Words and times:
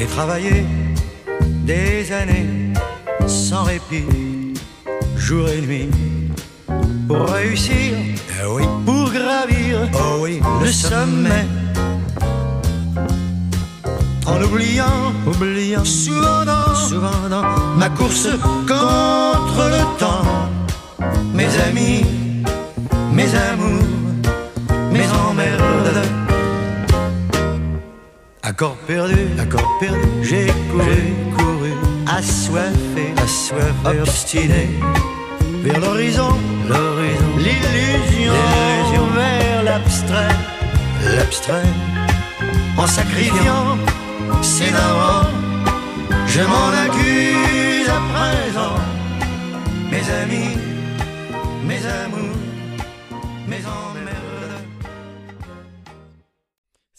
J'ai 0.00 0.06
travaillé 0.06 0.64
des 1.66 2.10
années 2.10 2.72
sans 3.26 3.64
répit, 3.64 4.54
jour 5.14 5.46
et 5.46 5.60
nuit, 5.60 5.90
pour 7.06 7.28
réussir, 7.28 7.98
eh 7.98 8.46
oui, 8.46 8.62
pour 8.86 9.10
gravir, 9.10 9.90
oh 9.92 10.20
oui, 10.22 10.40
le 10.62 10.72
sommet. 10.72 11.44
En 14.26 14.42
oubliant, 14.42 15.12
oubliant, 15.26 15.84
souvent 15.84 16.46
dans, 16.46 16.74
souvent 16.74 17.28
dans 17.28 17.44
ma 17.76 17.90
course 17.90 18.28
contre 18.66 19.62
le 19.68 19.98
temps, 19.98 20.48
mes 21.34 21.54
amis, 21.68 22.06
mes 23.12 23.34
amours, 23.34 23.84
mes 24.90 25.06
emmerdes. 25.08 25.29
Accord 28.60 28.76
perdu, 28.86 29.26
accord 29.38 29.78
perdu, 29.80 30.06
j'ai 30.22 30.46
couru, 30.70 31.14
couru, 31.34 31.72
assoiffé, 32.06 33.14
assoiffé, 33.16 34.00
obstiné, 34.02 34.68
vers 35.62 35.80
l'horizon, 35.80 36.28
l'horizon, 36.68 37.30
l'illusion, 37.38 38.34
l'illusion, 38.34 39.06
vers 39.14 39.62
l'abstrait, 39.62 40.36
l'abstrait, 41.16 41.72
en 42.76 42.86
sacrifiant 42.86 43.78
ses 44.42 44.70
darons, 44.70 45.30
je 46.26 46.40
m'en 46.42 46.68
accuse 46.84 47.88
à 47.88 48.00
présent, 48.12 48.76
mes 49.90 50.04
amis, 50.22 50.58
mes 51.64 51.80
amours, 51.86 52.29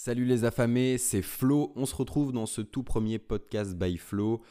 Salut 0.03 0.25
les 0.25 0.45
affamés, 0.45 0.97
c'est 0.97 1.21
Flo. 1.21 1.73
On 1.75 1.85
se 1.85 1.93
retrouve 1.93 2.31
dans 2.31 2.47
ce 2.47 2.61
tout 2.61 2.81
premier 2.81 3.19
podcast 3.19 3.75
by 3.75 3.97
Flo. 3.97 4.41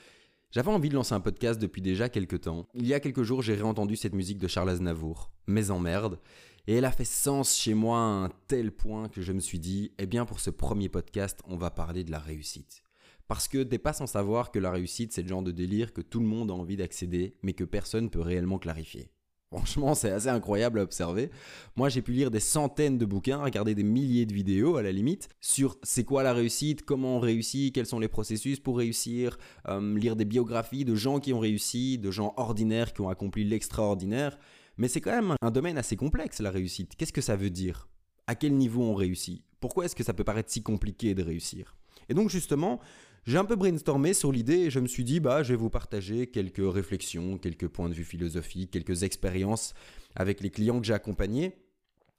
J'avais 0.52 0.70
envie 0.70 0.90
de 0.90 0.94
lancer 0.94 1.12
un 1.12 1.18
podcast 1.18 1.60
depuis 1.60 1.82
déjà 1.82 2.08
quelques 2.08 2.42
temps. 2.42 2.68
Il 2.72 2.86
y 2.86 2.94
a 2.94 3.00
quelques 3.00 3.24
jours, 3.24 3.42
j'ai 3.42 3.56
réentendu 3.56 3.96
cette 3.96 4.14
musique 4.14 4.38
de 4.38 4.46
Charles 4.46 4.70
Aznavour, 4.70 5.32
Mes 5.48 5.72
emmerdes, 5.72 6.20
et 6.68 6.76
elle 6.76 6.84
a 6.84 6.92
fait 6.92 7.04
sens 7.04 7.56
chez 7.56 7.74
moi 7.74 7.98
à 7.98 8.26
un 8.26 8.28
tel 8.46 8.70
point 8.70 9.08
que 9.08 9.22
je 9.22 9.32
me 9.32 9.40
suis 9.40 9.58
dit, 9.58 9.90
eh 9.98 10.06
bien 10.06 10.24
pour 10.24 10.38
ce 10.38 10.50
premier 10.50 10.88
podcast, 10.88 11.40
on 11.48 11.56
va 11.56 11.72
parler 11.72 12.04
de 12.04 12.12
la 12.12 12.20
réussite. 12.20 12.84
Parce 13.26 13.48
que 13.48 13.64
t'es 13.64 13.78
pas 13.78 13.92
sans 13.92 14.06
savoir 14.06 14.52
que 14.52 14.60
la 14.60 14.70
réussite, 14.70 15.12
c'est 15.12 15.22
le 15.22 15.28
genre 15.28 15.42
de 15.42 15.50
délire 15.50 15.92
que 15.92 16.00
tout 16.00 16.20
le 16.20 16.26
monde 16.26 16.52
a 16.52 16.54
envie 16.54 16.76
d'accéder, 16.76 17.34
mais 17.42 17.54
que 17.54 17.64
personne 17.64 18.08
peut 18.08 18.20
réellement 18.20 18.60
clarifier. 18.60 19.10
Franchement, 19.52 19.96
c'est 19.96 20.12
assez 20.12 20.28
incroyable 20.28 20.78
à 20.78 20.84
observer. 20.84 21.28
Moi, 21.74 21.88
j'ai 21.88 22.02
pu 22.02 22.12
lire 22.12 22.30
des 22.30 22.38
centaines 22.38 22.98
de 22.98 23.04
bouquins, 23.04 23.42
regarder 23.42 23.74
des 23.74 23.82
milliers 23.82 24.24
de 24.24 24.32
vidéos 24.32 24.76
à 24.76 24.82
la 24.82 24.92
limite, 24.92 25.28
sur 25.40 25.76
c'est 25.82 26.04
quoi 26.04 26.22
la 26.22 26.32
réussite, 26.32 26.82
comment 26.84 27.16
on 27.16 27.18
réussit, 27.18 27.74
quels 27.74 27.86
sont 27.86 27.98
les 27.98 28.06
processus 28.06 28.60
pour 28.60 28.78
réussir, 28.78 29.38
euh, 29.66 29.98
lire 29.98 30.14
des 30.14 30.24
biographies 30.24 30.84
de 30.84 30.94
gens 30.94 31.18
qui 31.18 31.32
ont 31.32 31.40
réussi, 31.40 31.98
de 31.98 32.12
gens 32.12 32.32
ordinaires 32.36 32.92
qui 32.92 33.00
ont 33.00 33.08
accompli 33.08 33.42
l'extraordinaire. 33.42 34.38
Mais 34.76 34.86
c'est 34.86 35.00
quand 35.00 35.10
même 35.10 35.34
un 35.42 35.50
domaine 35.50 35.78
assez 35.78 35.96
complexe, 35.96 36.38
la 36.38 36.52
réussite. 36.52 36.94
Qu'est-ce 36.96 37.12
que 37.12 37.20
ça 37.20 37.34
veut 37.34 37.50
dire? 37.50 37.88
À 38.28 38.36
quel 38.36 38.54
niveau 38.56 38.84
on 38.84 38.94
réussit? 38.94 39.42
Pourquoi 39.58 39.86
est-ce 39.86 39.96
que 39.96 40.04
ça 40.04 40.14
peut 40.14 40.22
paraître 40.22 40.52
si 40.52 40.62
compliqué 40.62 41.12
de 41.16 41.24
réussir? 41.24 41.74
Et 42.08 42.14
donc 42.14 42.30
justement, 42.30 42.78
j'ai 43.26 43.38
un 43.38 43.44
peu 43.44 43.56
brainstormé 43.56 44.14
sur 44.14 44.32
l'idée 44.32 44.60
et 44.60 44.70
je 44.70 44.80
me 44.80 44.86
suis 44.86 45.04
dit, 45.04 45.20
bah, 45.20 45.42
je 45.42 45.52
vais 45.52 45.56
vous 45.56 45.70
partager 45.70 46.26
quelques 46.26 46.62
réflexions, 46.62 47.38
quelques 47.38 47.68
points 47.68 47.88
de 47.88 47.94
vue 47.94 48.04
philosophiques, 48.04 48.70
quelques 48.70 49.02
expériences 49.02 49.74
avec 50.16 50.40
les 50.40 50.50
clients 50.50 50.80
que 50.80 50.86
j'ai 50.86 50.94
accompagnés, 50.94 51.56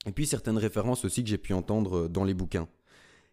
et 0.05 0.11
puis 0.11 0.25
certaines 0.25 0.57
références 0.57 1.03
aussi 1.05 1.23
que 1.23 1.29
j'ai 1.29 1.37
pu 1.37 1.53
entendre 1.53 2.07
dans 2.07 2.23
les 2.23 2.33
bouquins. 2.33 2.67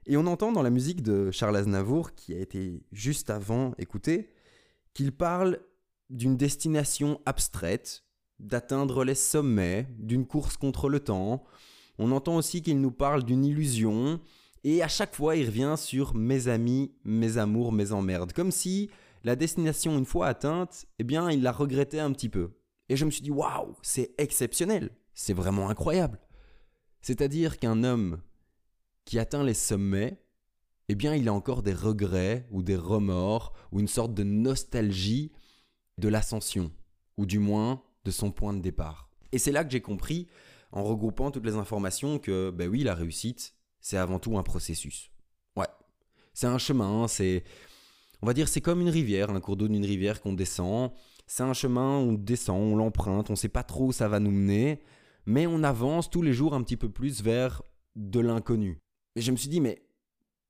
Et 0.06 0.16
on 0.16 0.26
entend 0.26 0.52
dans 0.52 0.62
la 0.62 0.70
musique 0.70 1.02
de 1.02 1.30
Charles 1.30 1.56
Aznavour, 1.56 2.14
qui 2.14 2.34
a 2.34 2.38
été 2.38 2.82
juste 2.92 3.30
avant 3.30 3.74
écouté, 3.78 4.30
qu'il 4.94 5.12
parle 5.12 5.60
d'une 6.08 6.36
destination 6.36 7.20
abstraite, 7.26 8.04
d'atteindre 8.40 9.04
les 9.04 9.14
sommets, 9.14 9.86
d'une 9.98 10.26
course 10.26 10.56
contre 10.56 10.88
le 10.88 11.00
temps. 11.00 11.44
On 11.98 12.12
entend 12.12 12.36
aussi 12.36 12.62
qu'il 12.62 12.80
nous 12.80 12.90
parle 12.90 13.24
d'une 13.24 13.44
illusion, 13.44 14.20
et 14.64 14.82
à 14.82 14.88
chaque 14.88 15.14
fois, 15.14 15.36
il 15.36 15.46
revient 15.46 15.74
sur 15.76 16.14
mes 16.14 16.48
amis, 16.48 16.92
mes 17.04 17.38
amours, 17.38 17.72
mes 17.72 17.92
emmerdes. 17.92 18.32
Comme 18.32 18.50
si 18.50 18.90
la 19.24 19.36
destination, 19.36 19.98
une 19.98 20.04
fois 20.04 20.26
atteinte, 20.26 20.86
eh 20.98 21.04
bien, 21.04 21.30
il 21.30 21.42
la 21.42 21.52
regrettait 21.52 22.00
un 22.00 22.12
petit 22.12 22.28
peu. 22.28 22.50
Et 22.88 22.96
je 22.96 23.04
me 23.04 23.10
suis 23.10 23.22
dit, 23.22 23.30
waouh, 23.30 23.74
c'est 23.82 24.14
exceptionnel. 24.18 24.90
C'est 25.14 25.34
vraiment 25.34 25.68
incroyable. 25.68 26.20
C'est-à-dire 27.02 27.58
qu'un 27.58 27.84
homme 27.84 28.20
qui 29.04 29.18
atteint 29.18 29.44
les 29.44 29.54
sommets, 29.54 30.22
eh 30.88 30.94
bien, 30.94 31.14
il 31.14 31.28
a 31.28 31.34
encore 31.34 31.62
des 31.62 31.74
regrets 31.74 32.46
ou 32.50 32.62
des 32.62 32.76
remords 32.76 33.52
ou 33.72 33.80
une 33.80 33.88
sorte 33.88 34.14
de 34.14 34.22
nostalgie 34.22 35.32
de 35.98 36.08
l'ascension, 36.08 36.72
ou 37.16 37.26
du 37.26 37.38
moins 37.38 37.82
de 38.04 38.10
son 38.10 38.30
point 38.30 38.54
de 38.54 38.60
départ. 38.60 39.10
Et 39.32 39.38
c'est 39.38 39.52
là 39.52 39.64
que 39.64 39.70
j'ai 39.70 39.82
compris, 39.82 40.28
en 40.72 40.84
regroupant 40.84 41.30
toutes 41.30 41.44
les 41.44 41.56
informations, 41.56 42.18
que, 42.18 42.50
ben 42.50 42.68
oui, 42.68 42.84
la 42.84 42.94
réussite, 42.94 43.54
c'est 43.80 43.96
avant 43.96 44.18
tout 44.18 44.38
un 44.38 44.42
processus. 44.42 45.10
Ouais. 45.56 45.66
C'est 46.34 46.46
un 46.46 46.58
chemin, 46.58 47.08
c'est. 47.08 47.44
On 48.20 48.26
va 48.26 48.34
dire, 48.34 48.48
c'est 48.48 48.60
comme 48.60 48.80
une 48.80 48.88
rivière, 48.88 49.30
un 49.30 49.40
cours 49.40 49.56
d'eau 49.56 49.68
d'une 49.68 49.84
rivière 49.84 50.20
qu'on 50.20 50.32
descend. 50.32 50.90
C'est 51.26 51.42
un 51.42 51.52
chemin, 51.52 51.98
on 51.98 52.14
descend, 52.14 52.60
on 52.60 52.76
l'emprunte, 52.76 53.30
on 53.30 53.34
ne 53.34 53.38
sait 53.38 53.48
pas 53.48 53.62
trop 53.62 53.88
où 53.88 53.92
ça 53.92 54.08
va 54.08 54.18
nous 54.18 54.30
mener, 54.30 54.80
mais 55.26 55.46
on 55.46 55.62
avance 55.62 56.10
tous 56.10 56.22
les 56.22 56.32
jours 56.32 56.54
un 56.54 56.62
petit 56.62 56.76
peu 56.76 56.88
plus 56.88 57.22
vers 57.22 57.62
de 57.96 58.18
l'inconnu. 58.18 58.80
Et 59.14 59.20
je 59.20 59.30
me 59.30 59.36
suis 59.36 59.50
dit, 59.50 59.60
mais, 59.60 59.82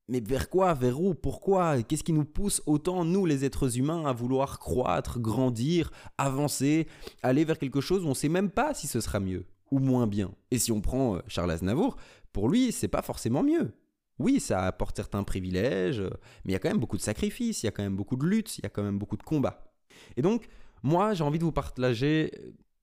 mais 0.07 0.21
vers 0.21 0.49
quoi 0.49 0.73
Vers 0.73 1.01
où 1.01 1.13
Pourquoi 1.13 1.83
Qu'est-ce 1.83 2.03
qui 2.03 2.13
nous 2.13 2.25
pousse 2.25 2.61
autant, 2.65 3.03
nous 3.03 3.25
les 3.25 3.43
êtres 3.43 3.77
humains, 3.77 4.05
à 4.05 4.13
vouloir 4.13 4.57
croître, 4.57 5.19
grandir, 5.19 5.91
avancer, 6.17 6.87
aller 7.21 7.43
vers 7.43 7.59
quelque 7.59 7.81
chose 7.81 8.03
où 8.03 8.07
on 8.07 8.11
ne 8.11 8.15
sait 8.15 8.29
même 8.29 8.49
pas 8.49 8.73
si 8.73 8.87
ce 8.87 9.01
sera 9.01 9.19
mieux? 9.19 9.45
Ou 9.71 9.79
moins 9.79 10.07
bien 10.07 10.31
Et 10.51 10.59
si 10.59 10.71
on 10.71 10.81
prend 10.81 11.15
euh, 11.15 11.21
Charles 11.27 11.51
Aznavour, 11.51 11.97
pour 12.33 12.49
lui, 12.49 12.71
c'est 12.71 12.87
pas 12.87 13.01
forcément 13.01 13.43
mieux. 13.43 13.73
Oui, 14.19 14.39
ça 14.39 14.65
apporte 14.65 14.97
certains 14.97 15.23
privilèges, 15.23 16.01
mais 16.43 16.51
il 16.51 16.51
y 16.51 16.55
a 16.55 16.59
quand 16.59 16.69
même 16.69 16.79
beaucoup 16.79 16.97
de 16.97 17.01
sacrifices, 17.01 17.63
il 17.63 17.67
y 17.67 17.69
a 17.69 17.71
quand 17.71 17.83
même 17.83 17.95
beaucoup 17.95 18.17
de 18.17 18.25
luttes, 18.25 18.57
il 18.57 18.63
y 18.63 18.65
a 18.65 18.69
quand 18.69 18.83
même 18.83 18.99
beaucoup 18.99 19.15
de 19.17 19.23
combats. 19.23 19.71
Et 20.17 20.21
donc, 20.21 20.47
moi, 20.83 21.13
j'ai 21.13 21.23
envie 21.23 21.39
de 21.39 21.45
vous 21.45 21.53
partager 21.53 22.31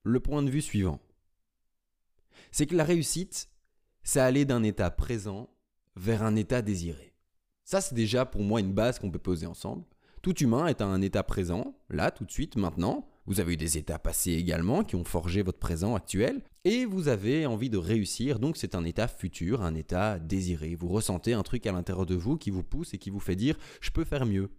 le 0.02 0.20
point 0.20 0.42
de 0.42 0.50
vue 0.50 0.62
suivant. 0.62 0.98
C'est 2.50 2.66
que 2.66 2.74
la 2.74 2.84
réussite, 2.84 3.50
c'est 4.02 4.20
aller 4.20 4.44
d'un 4.44 4.62
état 4.62 4.90
présent 4.90 5.50
vers 5.96 6.22
un 6.22 6.36
état 6.36 6.62
désiré. 6.62 7.14
Ça, 7.64 7.80
c'est 7.80 7.94
déjà 7.94 8.24
pour 8.24 8.42
moi 8.42 8.60
une 8.60 8.72
base 8.72 8.98
qu'on 8.98 9.10
peut 9.10 9.18
poser 9.18 9.46
ensemble. 9.46 9.84
Tout 10.22 10.38
humain 10.38 10.66
est 10.66 10.80
à 10.80 10.86
un 10.86 11.02
état 11.02 11.22
présent, 11.22 11.76
là, 11.90 12.10
tout 12.10 12.24
de 12.24 12.30
suite, 12.30 12.56
maintenant, 12.56 13.08
vous 13.26 13.40
avez 13.40 13.54
eu 13.54 13.56
des 13.56 13.76
états 13.78 13.98
passés 13.98 14.32
également 14.32 14.84
qui 14.84 14.96
ont 14.96 15.04
forgé 15.04 15.42
votre 15.42 15.58
présent 15.58 15.94
actuel. 15.94 16.42
Et 16.64 16.84
vous 16.84 17.08
avez 17.08 17.46
envie 17.46 17.70
de 17.70 17.76
réussir, 17.76 18.38
donc 18.38 18.56
c'est 18.56 18.74
un 18.74 18.84
état 18.84 19.08
futur, 19.08 19.62
un 19.62 19.74
état 19.74 20.18
désiré. 20.18 20.74
Vous 20.74 20.88
ressentez 20.88 21.32
un 21.32 21.42
truc 21.42 21.66
à 21.66 21.72
l'intérieur 21.72 22.06
de 22.06 22.14
vous 22.14 22.36
qui 22.36 22.50
vous 22.50 22.62
pousse 22.62 22.94
et 22.94 22.98
qui 22.98 23.10
vous 23.10 23.20
fait 23.20 23.36
dire 23.36 23.56
je 23.80 23.90
peux 23.90 24.04
faire 24.04 24.26
mieux. 24.26 24.50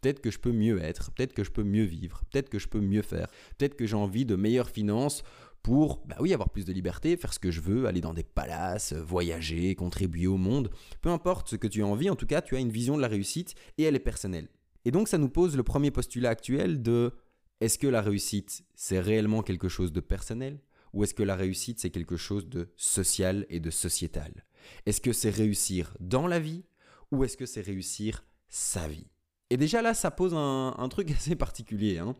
Peut-être 0.00 0.20
que 0.20 0.30
je 0.30 0.38
peux 0.38 0.52
mieux 0.52 0.80
être, 0.80 1.10
peut-être 1.12 1.32
que 1.32 1.42
je 1.42 1.50
peux 1.50 1.64
mieux 1.64 1.84
vivre, 1.84 2.22
peut-être 2.30 2.48
que 2.48 2.60
je 2.60 2.68
peux 2.68 2.80
mieux 2.80 3.02
faire, 3.02 3.26
peut-être 3.56 3.74
que 3.74 3.86
j'ai 3.86 3.96
envie 3.96 4.24
de 4.24 4.36
meilleures 4.36 4.70
finances 4.70 5.24
pour, 5.64 6.02
bah 6.06 6.16
oui, 6.20 6.32
avoir 6.32 6.50
plus 6.50 6.64
de 6.64 6.72
liberté, 6.72 7.16
faire 7.16 7.34
ce 7.34 7.40
que 7.40 7.50
je 7.50 7.60
veux, 7.60 7.86
aller 7.86 8.00
dans 8.00 8.14
des 8.14 8.22
palaces, 8.22 8.92
voyager, 8.92 9.74
contribuer 9.74 10.28
au 10.28 10.36
monde. 10.36 10.70
Peu 11.00 11.08
importe 11.08 11.48
ce 11.48 11.56
que 11.56 11.66
tu 11.66 11.82
as 11.82 11.86
envie, 11.86 12.10
en 12.10 12.14
tout 12.16 12.26
cas, 12.26 12.42
tu 12.42 12.54
as 12.54 12.60
une 12.60 12.70
vision 12.70 12.96
de 12.96 13.02
la 13.02 13.08
réussite 13.08 13.56
et 13.76 13.82
elle 13.82 13.96
est 13.96 14.00
personnelle. 14.00 14.48
Et 14.84 14.92
donc 14.92 15.08
ça 15.08 15.18
nous 15.18 15.28
pose 15.28 15.56
le 15.56 15.64
premier 15.64 15.90
postulat 15.90 16.30
actuel 16.30 16.80
de 16.80 17.12
est-ce 17.60 17.78
que 17.78 17.86
la 17.86 18.00
réussite, 18.00 18.64
c'est 18.74 19.00
réellement 19.00 19.42
quelque 19.42 19.68
chose 19.68 19.92
de 19.92 20.00
personnel 20.00 20.60
ou 20.92 21.04
est-ce 21.04 21.14
que 21.14 21.22
la 21.22 21.36
réussite, 21.36 21.80
c'est 21.80 21.90
quelque 21.90 22.16
chose 22.16 22.48
de 22.48 22.68
social 22.76 23.46
et 23.50 23.60
de 23.60 23.70
sociétal? 23.70 24.44
Est-ce 24.86 25.00
que 25.00 25.12
c'est 25.12 25.30
réussir 25.30 25.94
dans 26.00 26.26
la 26.26 26.40
vie 26.40 26.64
ou 27.10 27.24
est-ce 27.24 27.36
que 27.36 27.46
c'est 27.46 27.60
réussir 27.60 28.24
sa 28.48 28.88
vie? 28.88 29.06
Et 29.50 29.56
déjà 29.56 29.82
là, 29.82 29.94
ça 29.94 30.10
pose 30.10 30.34
un, 30.34 30.88
truc 30.88 31.10
assez 31.16 31.36
particulier. 31.36 31.98
Hein 31.98 32.16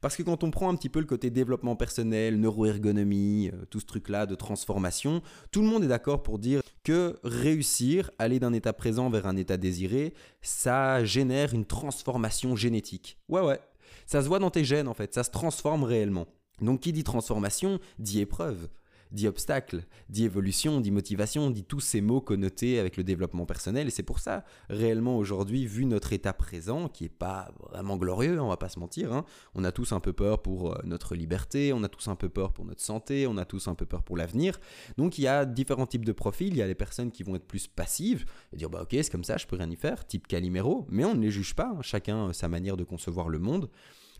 parce 0.00 0.16
que 0.16 0.22
quand 0.22 0.44
on 0.44 0.50
prend 0.50 0.68
un 0.68 0.76
petit 0.76 0.88
peu 0.88 1.00
le 1.00 1.06
côté 1.06 1.30
développement 1.30 1.76
personnel, 1.76 2.38
neuroergonomie, 2.38 3.50
euh, 3.52 3.64
tout 3.68 3.80
ce 3.80 3.86
truc-là 3.86 4.26
de 4.26 4.34
transformation, 4.34 5.22
tout 5.50 5.60
le 5.60 5.68
monde 5.68 5.84
est 5.84 5.88
d'accord 5.88 6.22
pour 6.22 6.38
dire 6.38 6.60
que 6.84 7.18
réussir, 7.24 8.10
aller 8.18 8.38
d'un 8.38 8.52
état 8.52 8.72
présent 8.72 9.10
vers 9.10 9.26
un 9.26 9.36
état 9.36 9.56
désiré, 9.56 10.14
ça 10.40 11.04
génère 11.04 11.52
une 11.52 11.64
transformation 11.64 12.54
génétique. 12.54 13.18
Ouais, 13.28 13.40
ouais, 13.40 13.60
ça 14.06 14.22
se 14.22 14.28
voit 14.28 14.38
dans 14.38 14.50
tes 14.50 14.64
gènes 14.64 14.88
en 14.88 14.94
fait, 14.94 15.14
ça 15.14 15.24
se 15.24 15.30
transforme 15.30 15.84
réellement. 15.84 16.26
Donc 16.60 16.80
qui 16.80 16.92
dit 16.92 17.04
transformation 17.04 17.78
dit 17.98 18.20
épreuve, 18.20 18.68
dit 19.12 19.28
obstacle, 19.28 19.84
dit 20.08 20.24
évolution, 20.24 20.80
dit 20.80 20.90
motivation, 20.90 21.50
dit 21.50 21.64
tous 21.64 21.80
ces 21.80 22.00
mots 22.00 22.20
connotés 22.20 22.78
avec 22.78 22.96
le 22.96 23.04
développement 23.04 23.46
personnel. 23.46 23.88
Et 23.88 23.90
c'est 23.90 24.02
pour 24.02 24.18
ça, 24.18 24.44
réellement 24.68 25.16
aujourd'hui, 25.16 25.66
vu 25.66 25.84
notre 25.84 26.12
état 26.12 26.32
présent, 26.32 26.88
qui 26.88 27.04
est 27.04 27.08
pas 27.08 27.50
vraiment 27.70 27.96
glorieux, 27.96 28.40
on 28.40 28.48
va 28.48 28.56
pas 28.56 28.68
se 28.68 28.78
mentir, 28.78 29.12
hein, 29.12 29.24
on 29.54 29.64
a 29.64 29.72
tous 29.72 29.92
un 29.92 30.00
peu 30.00 30.12
peur 30.12 30.42
pour 30.42 30.72
euh, 30.72 30.78
notre 30.84 31.14
liberté, 31.14 31.72
on 31.72 31.82
a 31.82 31.88
tous 31.88 32.08
un 32.08 32.16
peu 32.16 32.28
peur 32.28 32.52
pour 32.52 32.64
notre 32.64 32.82
santé, 32.82 33.26
on 33.26 33.36
a 33.36 33.44
tous 33.44 33.68
un 33.68 33.74
peu 33.74 33.86
peur 33.86 34.02
pour 34.02 34.16
l'avenir. 34.16 34.58
Donc 34.96 35.18
il 35.18 35.22
y 35.22 35.28
a 35.28 35.44
différents 35.44 35.86
types 35.86 36.04
de 36.04 36.12
profils. 36.12 36.48
Il 36.48 36.56
y 36.56 36.62
a 36.62 36.66
les 36.66 36.74
personnes 36.74 37.10
qui 37.10 37.22
vont 37.22 37.36
être 37.36 37.46
plus 37.46 37.66
passives 37.66 38.24
et 38.52 38.56
dire 38.56 38.70
bah 38.70 38.82
ok 38.82 38.90
c'est 38.90 39.10
comme 39.10 39.24
ça, 39.24 39.36
je 39.36 39.46
peux 39.46 39.56
rien 39.56 39.70
y 39.70 39.76
faire, 39.76 40.06
type 40.06 40.26
Calimero, 40.26 40.86
mais 40.90 41.04
on 41.04 41.14
ne 41.14 41.20
les 41.20 41.30
juge 41.30 41.54
pas. 41.54 41.74
Hein, 41.76 41.82
chacun 41.82 42.32
sa 42.32 42.48
manière 42.48 42.76
de 42.76 42.84
concevoir 42.84 43.28
le 43.28 43.38
monde. 43.38 43.68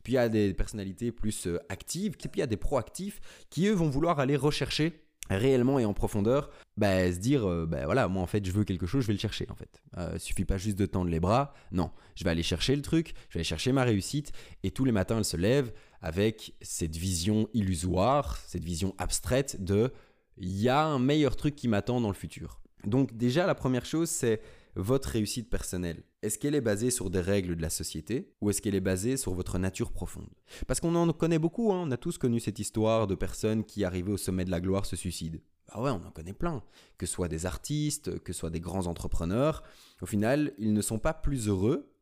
Puis 0.08 0.14
il 0.14 0.16
y 0.16 0.20
a 0.20 0.30
des 0.30 0.54
personnalités 0.54 1.12
plus 1.12 1.46
euh, 1.46 1.58
actives, 1.68 2.12
puis 2.12 2.30
il 2.36 2.38
y 2.38 2.42
a 2.42 2.46
des 2.46 2.56
proactifs 2.56 3.20
qui 3.50 3.66
eux 3.66 3.74
vont 3.74 3.90
vouloir 3.90 4.20
aller 4.20 4.36
rechercher 4.36 5.04
réellement 5.28 5.78
et 5.78 5.84
en 5.84 5.92
profondeur, 5.92 6.48
bah, 6.78 7.12
se 7.12 7.18
dire, 7.18 7.46
euh, 7.46 7.66
bah, 7.66 7.84
voilà, 7.84 8.08
moi 8.08 8.22
en 8.22 8.26
fait 8.26 8.42
je 8.42 8.50
veux 8.50 8.64
quelque 8.64 8.86
chose, 8.86 9.02
je 9.02 9.08
vais 9.08 9.12
le 9.12 9.18
chercher 9.18 9.44
en 9.50 9.54
fait. 9.54 9.82
Euh, 9.98 10.18
suffit 10.18 10.46
pas 10.46 10.56
juste 10.56 10.78
de 10.78 10.86
tendre 10.86 11.10
les 11.10 11.20
bras, 11.20 11.52
non, 11.72 11.90
je 12.14 12.24
vais 12.24 12.30
aller 12.30 12.42
chercher 12.42 12.74
le 12.74 12.80
truc, 12.80 13.12
je 13.28 13.34
vais 13.34 13.40
aller 13.40 13.44
chercher 13.44 13.70
ma 13.70 13.84
réussite, 13.84 14.32
et 14.62 14.70
tous 14.70 14.86
les 14.86 14.92
matins 14.92 15.18
elle 15.18 15.26
se 15.26 15.36
lève 15.36 15.74
avec 16.00 16.54
cette 16.62 16.96
vision 16.96 17.46
illusoire, 17.52 18.38
cette 18.46 18.64
vision 18.64 18.94
abstraite 18.96 19.62
de, 19.62 19.92
il 20.38 20.58
y 20.58 20.70
a 20.70 20.86
un 20.86 20.98
meilleur 20.98 21.36
truc 21.36 21.54
qui 21.54 21.68
m'attend 21.68 22.00
dans 22.00 22.08
le 22.08 22.14
futur. 22.14 22.62
Donc 22.86 23.14
déjà 23.14 23.46
la 23.46 23.54
première 23.54 23.84
chose 23.84 24.08
c'est 24.08 24.40
votre 24.82 25.08
réussite 25.08 25.50
personnelle 25.50 26.04
Est-ce 26.22 26.38
qu'elle 26.38 26.54
est 26.54 26.60
basée 26.60 26.90
sur 26.90 27.10
des 27.10 27.20
règles 27.20 27.56
de 27.56 27.62
la 27.62 27.70
société 27.70 28.32
ou 28.40 28.50
est-ce 28.50 28.62
qu'elle 28.62 28.74
est 28.74 28.80
basée 28.80 29.16
sur 29.16 29.34
votre 29.34 29.58
nature 29.58 29.92
profonde? 29.92 30.28
Parce 30.66 30.80
qu'on 30.80 30.94
en 30.94 31.12
connaît 31.12 31.38
beaucoup, 31.38 31.72
hein. 31.72 31.82
on 31.84 31.90
a 31.90 31.96
tous 31.96 32.18
connu 32.18 32.40
cette 32.40 32.58
histoire 32.58 33.06
de 33.06 33.14
personnes 33.14 33.64
qui, 33.64 33.84
arrivées 33.84 34.12
au 34.12 34.16
sommet 34.16 34.44
de 34.44 34.50
la 34.50 34.60
gloire, 34.60 34.86
se 34.86 34.96
suicident. 34.96 35.40
Ah 35.70 35.82
ouais, 35.82 35.90
on 35.90 36.06
en 36.06 36.10
connaît 36.10 36.32
plein. 36.32 36.62
Que 36.96 37.06
ce 37.06 37.12
soit 37.12 37.28
des 37.28 37.44
artistes, 37.44 38.18
que 38.20 38.32
ce 38.32 38.38
soit 38.40 38.50
des 38.50 38.60
grands 38.60 38.86
entrepreneurs, 38.86 39.62
au 40.00 40.06
final, 40.06 40.54
ils 40.58 40.72
ne 40.72 40.80
sont 40.80 40.98
pas 40.98 41.12
plus 41.12 41.48
heureux 41.48 41.92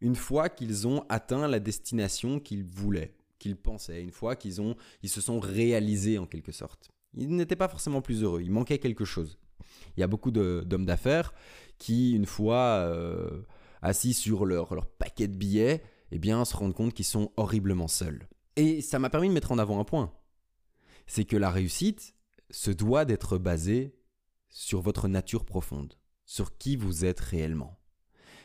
une 0.00 0.16
fois 0.16 0.48
qu'ils 0.48 0.86
ont 0.86 1.04
atteint 1.08 1.48
la 1.48 1.60
destination 1.60 2.38
qu'ils 2.38 2.64
voulaient, 2.64 3.14
qu'ils 3.38 3.56
pensaient, 3.56 4.02
une 4.02 4.12
fois 4.12 4.36
qu'ils 4.36 4.60
ont, 4.60 4.76
ils 5.02 5.08
se 5.08 5.20
sont 5.20 5.40
réalisés 5.40 6.18
en 6.18 6.26
quelque 6.26 6.52
sorte. 6.52 6.90
Ils 7.14 7.34
n'étaient 7.34 7.56
pas 7.56 7.68
forcément 7.68 8.02
plus 8.02 8.22
heureux, 8.22 8.42
il 8.42 8.52
manquait 8.52 8.78
quelque 8.78 9.04
chose. 9.04 9.38
Il 9.96 10.00
y 10.00 10.02
a 10.02 10.06
beaucoup 10.06 10.30
d'hommes 10.30 10.86
d'affaires 10.86 11.32
qui, 11.78 12.12
une 12.12 12.26
fois 12.26 12.80
euh, 12.86 13.42
assis 13.82 14.14
sur 14.14 14.44
leur, 14.44 14.74
leur, 14.74 14.86
paquet 14.86 15.28
de 15.28 15.36
billets, 15.36 15.82
eh 16.10 16.18
bien, 16.18 16.44
se 16.44 16.56
rendent 16.56 16.74
compte 16.74 16.94
qu'ils 16.94 17.04
sont 17.04 17.32
horriblement 17.36 17.88
seuls. 17.88 18.28
Et 18.56 18.80
ça 18.80 18.98
m'a 18.98 19.10
permis 19.10 19.28
de 19.28 19.34
mettre 19.34 19.52
en 19.52 19.58
avant 19.58 19.80
un 19.80 19.84
point. 19.84 20.12
C'est 21.06 21.24
que 21.24 21.36
la 21.36 21.50
réussite 21.50 22.14
se 22.50 22.70
doit 22.70 23.04
d'être 23.04 23.38
basée 23.38 23.98
sur 24.48 24.80
votre 24.80 25.08
nature 25.08 25.44
profonde, 25.44 25.94
sur 26.24 26.56
qui 26.56 26.76
vous 26.76 27.04
êtes 27.04 27.20
réellement. 27.20 27.77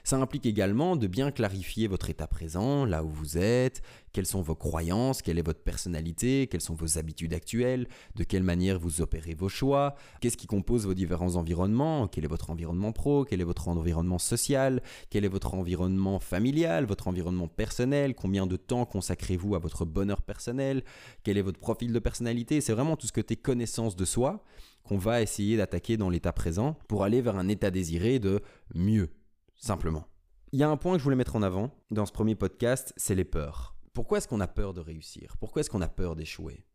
Ça 0.05 0.17
implique 0.17 0.45
également 0.45 0.97
de 0.97 1.07
bien 1.07 1.31
clarifier 1.31 1.87
votre 1.87 2.09
état 2.09 2.27
présent, 2.27 2.83
là 2.83 3.05
où 3.05 3.07
vous 3.07 3.37
êtes, 3.37 3.81
quelles 4.11 4.25
sont 4.25 4.41
vos 4.41 4.53
croyances, 4.53 5.21
quelle 5.21 5.39
est 5.39 5.45
votre 5.45 5.63
personnalité, 5.63 6.47
quelles 6.47 6.59
sont 6.59 6.73
vos 6.73 6.97
habitudes 6.97 7.33
actuelles, 7.33 7.87
de 8.15 8.25
quelle 8.25 8.43
manière 8.43 8.79
vous 8.79 8.99
opérez 8.99 9.33
vos 9.33 9.47
choix, 9.47 9.95
qu'est-ce 10.19 10.35
qui 10.35 10.45
compose 10.45 10.85
vos 10.85 10.93
différents 10.93 11.37
environnements, 11.37 12.09
quel 12.09 12.25
est 12.25 12.27
votre 12.27 12.49
environnement 12.49 12.91
pro, 12.91 13.23
quel 13.23 13.39
est 13.39 13.45
votre 13.45 13.69
environnement 13.69 14.19
social, 14.19 14.81
quel 15.09 15.23
est 15.23 15.29
votre 15.29 15.53
environnement 15.53 16.19
familial, 16.19 16.83
votre 16.83 17.07
environnement 17.07 17.47
personnel, 17.47 18.13
combien 18.13 18.45
de 18.45 18.57
temps 18.57 18.85
consacrez-vous 18.85 19.55
à 19.55 19.59
votre 19.59 19.85
bonheur 19.85 20.21
personnel, 20.21 20.83
quel 21.23 21.37
est 21.37 21.41
votre 21.41 21.59
profil 21.59 21.93
de 21.93 21.99
personnalité, 21.99 22.59
c'est 22.59 22.73
vraiment 22.73 22.97
tout 22.97 23.07
ce 23.07 23.13
que 23.13 23.21
tes 23.21 23.37
connaissances 23.37 23.95
de 23.95 24.03
soi 24.03 24.43
qu'on 24.83 24.97
va 24.97 25.21
essayer 25.21 25.55
d'attaquer 25.55 25.95
dans 25.95 26.09
l'état 26.09 26.33
présent 26.33 26.77
pour 26.89 27.05
aller 27.05 27.21
vers 27.21 27.37
un 27.37 27.47
état 27.47 27.71
désiré 27.71 28.19
de 28.19 28.41
mieux 28.75 29.09
simplement. 29.55 30.07
Il 30.51 30.59
y 30.59 30.63
a 30.63 30.69
un 30.69 30.77
point 30.77 30.93
que 30.93 30.99
je 30.99 31.03
voulais 31.03 31.15
mettre 31.15 31.35
en 31.35 31.41
avant 31.41 31.71
dans 31.89 32.05
ce 32.05 32.11
premier 32.11 32.35
podcast, 32.35 32.93
c'est 32.97 33.15
les 33.15 33.25
peurs. 33.25 33.75
Pourquoi 33.93 34.17
est-ce 34.17 34.27
qu'on 34.27 34.39
a 34.39 34.47
peur 34.47 34.73
de 34.73 34.81
réussir? 34.81 35.35
Pourquoi 35.39 35.61
est-ce 35.61 35.69
qu'on 35.69 35.81
a 35.81 35.87
peur 35.87 36.15
d'échouer? 36.15 36.65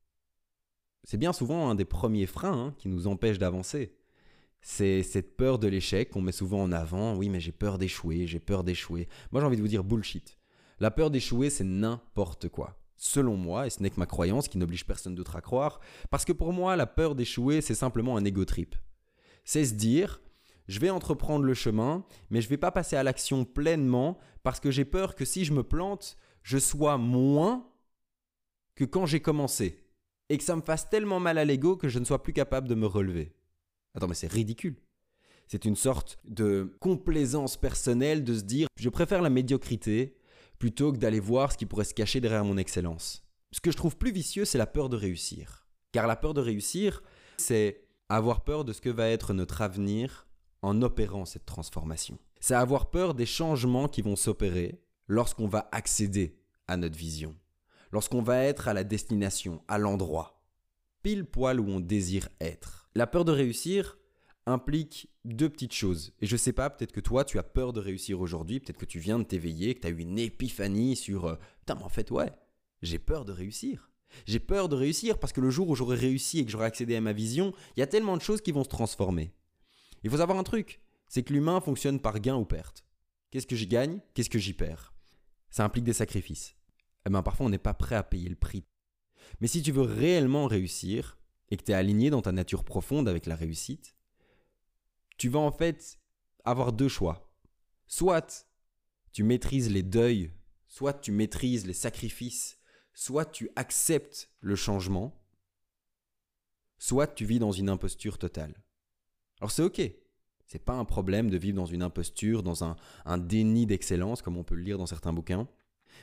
C'est 1.04 1.16
bien 1.16 1.32
souvent 1.32 1.70
un 1.70 1.74
des 1.74 1.84
premiers 1.84 2.26
freins 2.26 2.66
hein, 2.66 2.74
qui 2.78 2.88
nous 2.88 3.06
empêche 3.06 3.38
d'avancer. 3.38 3.94
C'est 4.60 5.02
cette 5.02 5.36
peur 5.36 5.58
de 5.58 5.68
l'échec 5.68 6.10
qu'on 6.10 6.20
met 6.20 6.32
souvent 6.32 6.62
en 6.62 6.72
avant. 6.72 7.16
Oui, 7.16 7.28
mais 7.28 7.40
j'ai 7.40 7.52
peur 7.52 7.78
d'échouer, 7.78 8.26
j'ai 8.26 8.40
peur 8.40 8.64
d'échouer. 8.64 9.08
Moi, 9.30 9.40
j'ai 9.40 9.46
envie 9.46 9.56
de 9.56 9.62
vous 9.62 9.68
dire 9.68 9.84
bullshit. 9.84 10.38
La 10.80 10.90
peur 10.90 11.10
d'échouer, 11.10 11.50
c'est 11.50 11.64
n'importe 11.64 12.48
quoi. 12.48 12.78
Selon 12.96 13.36
moi, 13.36 13.66
et 13.66 13.70
ce 13.70 13.82
n'est 13.82 13.90
que 13.90 14.00
ma 14.00 14.06
croyance 14.06 14.48
qui 14.48 14.58
n'oblige 14.58 14.84
personne 14.84 15.14
d'autre 15.14 15.36
à 15.36 15.40
croire, 15.40 15.80
parce 16.10 16.24
que 16.24 16.32
pour 16.32 16.52
moi, 16.52 16.74
la 16.74 16.86
peur 16.86 17.14
d'échouer, 17.14 17.60
c'est 17.60 17.74
simplement 17.74 18.16
un 18.16 18.24
ego 18.24 18.44
trip. 18.44 18.74
C'est 19.44 19.64
se 19.64 19.74
dire, 19.74 20.20
je 20.68 20.78
vais 20.80 20.90
entreprendre 20.90 21.44
le 21.44 21.54
chemin, 21.54 22.04
mais 22.30 22.40
je 22.40 22.46
ne 22.46 22.50
vais 22.50 22.58
pas 22.58 22.70
passer 22.70 22.94
à 22.94 23.02
l'action 23.02 23.44
pleinement 23.44 24.18
parce 24.42 24.60
que 24.60 24.70
j'ai 24.70 24.84
peur 24.84 25.14
que 25.14 25.24
si 25.24 25.44
je 25.44 25.52
me 25.54 25.62
plante, 25.62 26.16
je 26.42 26.58
sois 26.58 26.98
moins 26.98 27.66
que 28.74 28.84
quand 28.84 29.06
j'ai 29.06 29.20
commencé. 29.20 29.84
Et 30.28 30.36
que 30.36 30.44
ça 30.44 30.56
me 30.56 30.60
fasse 30.60 30.90
tellement 30.90 31.20
mal 31.20 31.38
à 31.38 31.44
l'ego 31.46 31.76
que 31.76 31.88
je 31.88 31.98
ne 31.98 32.04
sois 32.04 32.22
plus 32.22 32.34
capable 32.34 32.68
de 32.68 32.74
me 32.74 32.86
relever. 32.86 33.32
Attends, 33.94 34.08
mais 34.08 34.14
c'est 34.14 34.30
ridicule. 34.30 34.76
C'est 35.46 35.64
une 35.64 35.74
sorte 35.74 36.18
de 36.24 36.76
complaisance 36.80 37.56
personnelle 37.56 38.22
de 38.22 38.34
se 38.34 38.42
dire 38.42 38.68
je 38.76 38.90
préfère 38.90 39.22
la 39.22 39.30
médiocrité 39.30 40.18
plutôt 40.58 40.92
que 40.92 40.98
d'aller 40.98 41.20
voir 41.20 41.52
ce 41.52 41.56
qui 41.56 41.64
pourrait 41.64 41.84
se 41.84 41.94
cacher 41.94 42.20
derrière 42.20 42.44
mon 42.44 42.58
excellence. 42.58 43.24
Ce 43.52 43.60
que 43.60 43.70
je 43.70 43.76
trouve 43.78 43.96
plus 43.96 44.12
vicieux, 44.12 44.44
c'est 44.44 44.58
la 44.58 44.66
peur 44.66 44.90
de 44.90 44.96
réussir. 44.96 45.66
Car 45.92 46.06
la 46.06 46.16
peur 46.16 46.34
de 46.34 46.42
réussir, 46.42 47.02
c'est 47.38 47.88
avoir 48.10 48.44
peur 48.44 48.66
de 48.66 48.74
ce 48.74 48.82
que 48.82 48.90
va 48.90 49.08
être 49.08 49.32
notre 49.32 49.62
avenir 49.62 50.27
en 50.62 50.82
opérant 50.82 51.24
cette 51.24 51.46
transformation. 51.46 52.18
C'est 52.40 52.54
avoir 52.54 52.90
peur 52.90 53.14
des 53.14 53.26
changements 53.26 53.88
qui 53.88 54.02
vont 54.02 54.16
s'opérer 54.16 54.80
lorsqu'on 55.06 55.48
va 55.48 55.68
accéder 55.72 56.38
à 56.66 56.76
notre 56.76 56.96
vision, 56.96 57.34
lorsqu'on 57.92 58.22
va 58.22 58.44
être 58.44 58.68
à 58.68 58.74
la 58.74 58.84
destination, 58.84 59.62
à 59.68 59.78
l'endroit, 59.78 60.42
pile 61.02 61.24
poil 61.24 61.60
où 61.60 61.68
on 61.68 61.80
désire 61.80 62.28
être. 62.40 62.90
La 62.94 63.06
peur 63.06 63.24
de 63.24 63.32
réussir 63.32 63.98
implique 64.46 65.10
deux 65.24 65.48
petites 65.48 65.74
choses. 65.74 66.12
Et 66.20 66.26
je 66.26 66.36
sais 66.36 66.52
pas, 66.52 66.70
peut-être 66.70 66.92
que 66.92 67.00
toi, 67.00 67.24
tu 67.24 67.38
as 67.38 67.42
peur 67.42 67.72
de 67.72 67.80
réussir 67.80 68.20
aujourd'hui, 68.20 68.60
peut-être 68.60 68.78
que 68.78 68.86
tu 68.86 68.98
viens 68.98 69.18
de 69.18 69.24
t'éveiller, 69.24 69.74
que 69.74 69.80
tu 69.80 69.86
as 69.86 69.90
eu 69.90 69.98
une 69.98 70.18
épiphanie 70.18 70.96
sur 70.96 71.26
euh, 71.26 71.36
Putain, 71.60 71.76
mais 71.76 71.84
en 71.84 71.88
fait, 71.88 72.10
ouais, 72.10 72.32
j'ai 72.82 72.98
peur 72.98 73.24
de 73.24 73.32
réussir. 73.32 73.90
J'ai 74.26 74.38
peur 74.38 74.68
de 74.68 74.76
réussir 74.76 75.18
parce 75.18 75.32
que 75.32 75.40
le 75.40 75.50
jour 75.50 75.68
où 75.68 75.74
j'aurai 75.74 75.96
réussi 75.96 76.38
et 76.38 76.44
que 76.44 76.50
j'aurai 76.50 76.66
accédé 76.66 76.96
à 76.96 77.00
ma 77.00 77.12
vision, 77.12 77.52
il 77.76 77.80
y 77.80 77.82
a 77.82 77.86
tellement 77.86 78.16
de 78.16 78.22
choses 78.22 78.40
qui 78.40 78.52
vont 78.52 78.64
se 78.64 78.68
transformer. 78.68 79.32
Il 80.02 80.10
faut 80.10 80.18
savoir 80.18 80.38
un 80.38 80.44
truc, 80.44 80.80
c'est 81.08 81.22
que 81.22 81.32
l'humain 81.32 81.60
fonctionne 81.60 82.00
par 82.00 82.20
gain 82.20 82.36
ou 82.36 82.44
perte. 82.44 82.84
Qu'est-ce 83.30 83.46
que 83.46 83.56
j'y 83.56 83.66
gagne 83.66 84.00
Qu'est-ce 84.14 84.30
que 84.30 84.38
j'y 84.38 84.54
perds? 84.54 84.94
Ça 85.50 85.64
implique 85.64 85.84
des 85.84 85.92
sacrifices. 85.92 86.56
Eh 87.06 87.10
ben, 87.10 87.22
parfois, 87.22 87.46
on 87.46 87.50
n'est 87.50 87.58
pas 87.58 87.74
prêt 87.74 87.96
à 87.96 88.02
payer 88.02 88.28
le 88.28 88.36
prix. 88.36 88.64
Mais 89.40 89.48
si 89.48 89.62
tu 89.62 89.72
veux 89.72 89.82
réellement 89.82 90.46
réussir 90.46 91.18
et 91.50 91.56
que 91.56 91.64
tu 91.64 91.72
es 91.72 91.74
aligné 91.74 92.10
dans 92.10 92.22
ta 92.22 92.32
nature 92.32 92.64
profonde 92.64 93.08
avec 93.08 93.26
la 93.26 93.36
réussite, 93.36 93.94
tu 95.16 95.28
vas 95.28 95.40
en 95.40 95.52
fait 95.52 95.98
avoir 96.44 96.72
deux 96.72 96.88
choix. 96.88 97.32
Soit 97.86 98.46
tu 99.12 99.22
maîtrises 99.22 99.70
les 99.70 99.82
deuils, 99.82 100.30
soit 100.66 100.94
tu 100.94 101.12
maîtrises 101.12 101.66
les 101.66 101.72
sacrifices, 101.72 102.58
soit 102.92 103.24
tu 103.24 103.50
acceptes 103.56 104.30
le 104.40 104.54
changement, 104.54 105.20
soit 106.78 107.06
tu 107.06 107.24
vis 107.24 107.38
dans 107.38 107.52
une 107.52 107.68
imposture 107.68 108.18
totale. 108.18 108.54
Alors 109.40 109.50
c'est 109.50 109.62
ok. 109.62 109.80
C'est 110.46 110.64
pas 110.64 110.72
un 110.72 110.86
problème 110.86 111.28
de 111.28 111.36
vivre 111.36 111.56
dans 111.56 111.66
une 111.66 111.82
imposture, 111.82 112.42
dans 112.42 112.64
un, 112.64 113.18
déni 113.18 113.66
d'excellence, 113.66 114.22
comme 114.22 114.38
on 114.38 114.44
peut 114.44 114.54
le 114.54 114.62
lire 114.62 114.78
dans 114.78 114.86
certains 114.86 115.12
bouquins. 115.12 115.46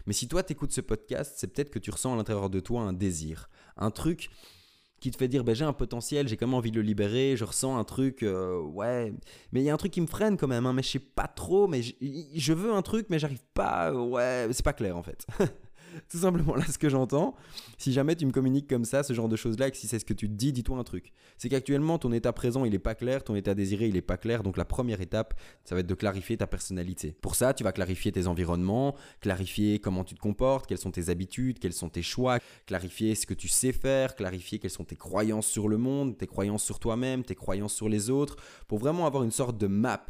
Mais 0.06 0.14
si 0.14 0.28
toi 0.28 0.44
t'écoutes 0.44 0.72
ce 0.72 0.82
podcast, 0.82 1.34
c'est 1.38 1.48
peut-être 1.48 1.72
que 1.72 1.80
tu 1.80 1.90
ressens 1.90 2.14
à 2.14 2.16
l'intérieur 2.16 2.52
de 2.52 2.60
toi 2.60 2.82
un 2.82 2.94
désir, 2.94 3.50
un 3.76 3.90
truc 3.90 4.30
qui 5.00 5.10
te 5.10 5.18
fait 5.18 5.28
dire 5.28 5.44
ben, 5.44 5.56
j'ai 5.56 5.66
un 5.66 5.74
potentiel, 5.74 6.28
j'ai 6.28 6.38
quand 6.38 6.46
même 6.46 6.54
envie 6.54 6.70
de 6.72 6.80
le 6.80 6.84
libérer, 6.84 7.36
je 7.38 7.44
ressens 7.44 7.76
un 7.76 7.84
truc, 7.84 8.22
euh, 8.22 8.60
ouais, 8.60 9.14
mais 9.52 9.62
il 9.62 9.64
y 9.64 9.70
a 9.70 9.74
un 9.74 9.78
truc 9.78 9.92
qui 9.92 10.02
me 10.02 10.08
freine 10.08 10.38
quand 10.38 10.48
même, 10.48 10.66
hein, 10.68 10.74
mais 10.74 10.84
je 10.84 10.90
sais 10.90 11.00
pas 11.00 11.28
trop, 11.28 11.68
mais 11.68 11.82
je 11.82 12.54
veux 12.54 12.74
un 12.74 12.82
truc, 12.84 13.08
mais 13.10 13.18
j'arrive 13.18 13.44
pas, 13.54 13.94
ouais, 13.94 14.48
c'est 14.52 14.66
pas 14.66 14.74
clair 14.74 14.96
en 14.96 15.04
fait. 15.04 15.26
tout 16.10 16.18
simplement 16.18 16.56
là 16.56 16.66
ce 16.66 16.78
que 16.78 16.90
j'entends. 16.90 17.36
Si 17.78 17.94
jamais 17.94 18.16
tu 18.16 18.26
me 18.26 18.32
communiques 18.32 18.70
comme 18.70 18.86
ça, 18.86 19.04
ce 19.04 19.14
genre 19.14 19.30
de 19.30 19.36
choses-là, 19.36 19.68
et 19.68 19.72
que 19.72 19.78
si 19.78 19.88
c'est 19.88 20.00
ce 20.00 20.06
que 20.06 20.14
tu 20.14 20.28
te 20.28 20.34
dis, 20.34 20.54
dis-toi 20.54 20.78
un 20.78 20.84
truc. 20.84 21.12
C'est 21.38 21.50
qu'actuellement, 21.50 21.98
ton 21.98 22.12
état 22.12 22.34
présent, 22.34 22.66
il 22.66 22.72
n'est 22.72 22.80
pas 22.80 22.96
clair, 22.96 23.24
ton 23.24 23.36
état 23.36 23.54
désiré, 23.54 23.88
il 23.88 23.94
n'est 23.94 24.02
pas 24.02 24.18
clair. 24.18 24.44
Donc 24.44 24.58
la 24.58 24.66
première 24.66 25.02
étape, 25.02 25.40
ça 25.64 25.76
va 25.76 25.82
être 25.82 25.88
de 25.88 25.94
clarifier 25.94 26.38
ta 26.38 26.48
personnalité. 26.48 27.16
Pour 27.22 27.36
ça, 27.36 27.54
tu 27.54 27.64
vas 27.64 27.72
clarifier 27.72 28.12
tes 28.12 28.28
environnements, 28.28 28.96
clarifier 29.22 29.80
comment 29.80 30.04
tu 30.04 30.16
te 30.16 30.20
comportes, 30.20 30.68
quelles 30.68 30.78
sont 30.78 30.92
tes 30.92 31.10
habitudes, 31.10 31.60
quels 31.60 31.74
sont 31.74 31.90
tes 31.90 32.02
choix, 32.02 32.40
clarifier 32.66 33.16
ce 33.16 33.26
que 33.26 33.34
tu 33.34 33.48
sais 33.48 33.72
faire, 33.72 34.16
clarifier 34.16 34.60
quelles 34.60 34.72
sont 34.72 34.86
tes 34.86 34.96
croyances 34.96 35.48
sur 35.48 35.68
le 35.68 35.78
monde, 35.78 36.18
tes 36.18 36.28
croyances 36.28 36.64
sur 36.64 36.80
toi-même, 36.80 37.24
tes 37.24 37.36
croyances 37.36 37.74
sur 37.74 37.90
les 37.90 38.10
autres, 38.10 38.36
pour 38.68 38.80
vraiment 38.80 39.06
avoir 39.06 39.24
une 39.24 39.32
sorte 39.32 39.58
de 39.58 39.68
map, 39.68 40.06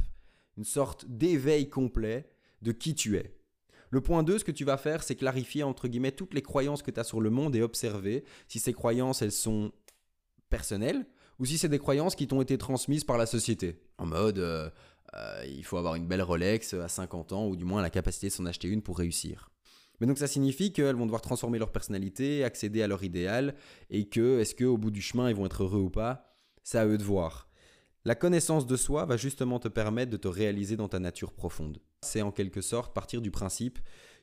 une 0.57 0.63
sorte 0.63 1.05
d'éveil 1.07 1.69
complet 1.69 2.29
de 2.61 2.71
qui 2.71 2.95
tu 2.95 3.17
es. 3.17 3.35
Le 3.89 4.01
point 4.01 4.23
2, 4.23 4.39
ce 4.39 4.43
que 4.43 4.51
tu 4.51 4.65
vas 4.65 4.77
faire, 4.77 5.03
c'est 5.03 5.15
clarifier 5.15 5.63
entre 5.63 5.87
guillemets 5.87 6.11
toutes 6.11 6.33
les 6.33 6.41
croyances 6.41 6.81
que 6.81 6.91
tu 6.91 6.99
as 6.99 7.03
sur 7.03 7.21
le 7.21 7.29
monde 7.29 7.55
et 7.55 7.61
observer 7.61 8.23
si 8.47 8.59
ces 8.59 8.73
croyances, 8.73 9.21
elles 9.21 9.31
sont 9.31 9.71
personnelles 10.49 11.05
ou 11.39 11.45
si 11.45 11.57
c'est 11.57 11.69
des 11.69 11.79
croyances 11.79 12.15
qui 12.15 12.27
t'ont 12.27 12.41
été 12.41 12.57
transmises 12.57 13.03
par 13.03 13.17
la 13.17 13.25
société. 13.25 13.79
En 13.97 14.05
mode, 14.05 14.39
euh, 14.39 14.69
euh, 15.15 15.43
il 15.45 15.63
faut 15.63 15.77
avoir 15.77 15.95
une 15.95 16.07
belle 16.07 16.21
Rolex 16.21 16.73
à 16.73 16.87
50 16.87 17.33
ans 17.33 17.47
ou 17.47 17.55
du 17.55 17.65
moins 17.65 17.81
la 17.81 17.89
capacité 17.89 18.27
de 18.27 18.31
s'en 18.31 18.45
acheter 18.45 18.67
une 18.67 18.81
pour 18.81 18.97
réussir. 18.97 19.49
Mais 19.99 20.07
donc 20.07 20.17
ça 20.17 20.27
signifie 20.27 20.73
qu'elles 20.73 20.95
vont 20.95 21.05
devoir 21.05 21.21
transformer 21.21 21.59
leur 21.59 21.71
personnalité, 21.71 22.43
accéder 22.43 22.81
à 22.81 22.87
leur 22.87 23.03
idéal, 23.03 23.55
et 23.89 24.09
que 24.09 24.39
est-ce 24.39 24.55
qu'au 24.55 24.77
bout 24.77 24.91
du 24.91 25.01
chemin 25.01 25.29
ils 25.29 25.35
vont 25.35 25.45
être 25.45 25.63
heureux 25.63 25.79
ou 25.79 25.89
pas, 25.89 26.35
c'est 26.63 26.77
à 26.77 26.85
eux 26.85 26.97
de 26.97 27.03
voir. 27.03 27.47
La 28.07 28.13
connaissance 28.13 28.67
de 28.67 28.77
soi 28.77 29.05
va 29.05 29.17
justement 29.17 29.57
te 29.57 29.67
permettre 29.67 30.11
de 30.11 30.17
te 30.17 30.27
réaliser 30.27 30.77
dans 30.77 30.87
ta 30.87 30.99
nature 30.99 31.33
profonde. 31.33 31.79
C'est 32.01 32.21
en 32.21 32.31
quelque 32.31 32.61
sorte 32.61 32.93
partir 32.93 33.19
du 33.19 33.31
principe 33.31 33.79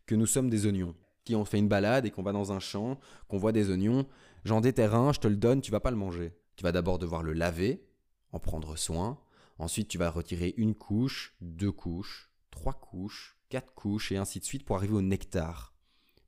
que 0.07 0.15
nous 0.15 0.27
sommes 0.27 0.49
des 0.49 0.67
oignons. 0.67 0.95
Qui 1.25 1.35
ont 1.35 1.45
fait 1.45 1.59
une 1.59 1.67
balade 1.67 2.07
et 2.07 2.13
qu'on 2.13 2.23
va 2.23 2.31
dans 2.31 2.53
un 2.53 2.61
champ, 2.61 3.01
qu'on 3.27 3.39
voit 3.39 3.51
des 3.51 3.71
oignons, 3.71 4.07
j'en 4.45 4.61
déterre 4.61 4.95
un, 4.95 5.13
je 5.13 5.19
te 5.19 5.27
le 5.27 5.35
donne, 5.35 5.61
tu 5.61 5.73
vas 5.73 5.81
pas 5.81 5.91
le 5.91 5.97
manger. 5.97 6.33
Tu 6.55 6.63
vas 6.63 6.71
d'abord 6.71 7.01
devoir 7.01 7.25
le 7.25 7.33
laver, 7.33 7.85
en 8.31 8.39
prendre 8.39 8.77
soin, 8.77 9.19
ensuite 9.59 9.89
tu 9.89 9.99
vas 9.99 10.11
retirer 10.11 10.55
une 10.59 10.77
couche, 10.77 11.35
deux 11.41 11.73
couches, 11.73 12.31
trois 12.53 12.75
couches, 12.75 13.37
quatre 13.49 13.75
couches 13.75 14.13
et 14.13 14.17
ainsi 14.17 14.39
de 14.39 14.45
suite 14.45 14.65
pour 14.65 14.77
arriver 14.77 14.95
au 14.95 15.03
nectar. 15.03 15.75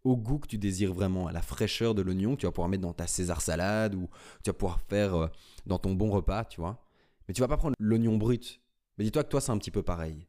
Au 0.03 0.17
goût 0.17 0.41
que 0.41 0.49
tu 0.49 0.59
désires 0.59 0.93
vraiment, 0.93 1.29
à 1.29 1.33
la 1.33 1.43
fraîcheur 1.43 1.95
de 1.95 2.03
l'oignon 2.03 2.35
que 2.35 2.41
tu 2.41 2.47
vas 2.47 2.53
pouvoir 2.53 2.69
mettre 2.69 2.83
dans 2.83 2.93
ta 2.93 3.07
César 3.07 3.41
salade 3.41 3.95
ou 3.95 4.09
tu 4.43 4.51
vas 4.51 4.55
pouvoir 4.55 4.81
faire 4.81 5.15
euh, 5.15 5.29
dans 5.67 5.79
ton 5.79 5.95
bon 5.95 6.11
repas, 6.11 6.45
tu 6.45 6.61
vois. 6.61 6.84
Mais 7.29 7.35
tu 7.35 7.41
vas 7.41 7.49
pas 7.49 7.57
prendre 7.57 7.77
l'oignon 7.79 8.17
brut. 8.17 8.61
Mais 8.99 9.05
dis-toi 9.05 9.25
que 9.25 9.31
toi 9.31 9.41
c'est 9.41 9.53
un 9.53 9.59
petit 9.59 9.71
peu 9.71 9.83
pareil. 9.83 10.27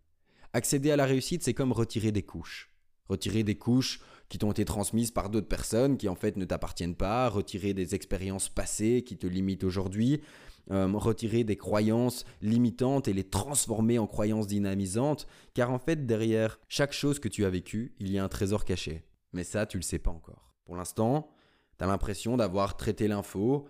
Accéder 0.54 0.92
à 0.92 0.96
la 0.96 1.06
réussite, 1.06 1.44
c'est 1.44 1.54
comme 1.54 1.72
retirer 1.72 2.12
des 2.12 2.24
couches. 2.24 2.72
Retirer 3.10 3.44
des 3.44 3.58
couches 3.58 4.00
qui 4.30 4.38
t'ont 4.38 4.52
été 4.52 4.66
transmises 4.66 5.12
par 5.12 5.30
d'autres 5.30 5.48
personnes 5.48 5.98
qui 5.98 6.10
en 6.10 6.16
fait 6.16 6.38
ne 6.38 6.46
t'appartiennent 6.46 6.96
pas, 6.96 7.30
retirer 7.30 7.74
des 7.74 7.94
expériences 7.94 8.50
passées 8.50 9.04
qui 9.06 9.18
te 9.18 9.28
limitent 9.28 9.64
aujourd'hui, 9.64 10.22
euh, 10.72 10.88
retirer 10.94 11.44
des 11.44 11.58
croyances 11.58 12.26
limitantes 12.42 13.08
et 13.08 13.14
les 13.14 13.24
transformer 13.24 14.00
en 14.00 14.08
croyances 14.08 14.48
dynamisantes, 14.48 15.28
car 15.54 15.72
en 15.72 15.78
fait 15.78 16.08
derrière 16.08 16.60
chaque 16.68 16.94
chose 16.94 17.20
que 17.20 17.28
tu 17.28 17.46
as 17.46 17.50
vécue, 17.50 17.94
il 18.00 18.10
y 18.10 18.18
a 18.18 18.24
un 18.24 18.30
trésor 18.30 18.66
caché. 18.66 19.04
Mais 19.34 19.44
ça, 19.44 19.66
tu 19.66 19.78
le 19.78 19.84
sais 19.84 20.00
pas 20.00 20.12
encore. 20.12 20.54
Pour 20.66 20.76
l'instant, 20.76 21.30
tu 21.78 21.84
as 21.84 21.88
l'impression 21.88 22.38
d'avoir 22.38 22.78
traité 22.78 23.08
l'info, 23.08 23.68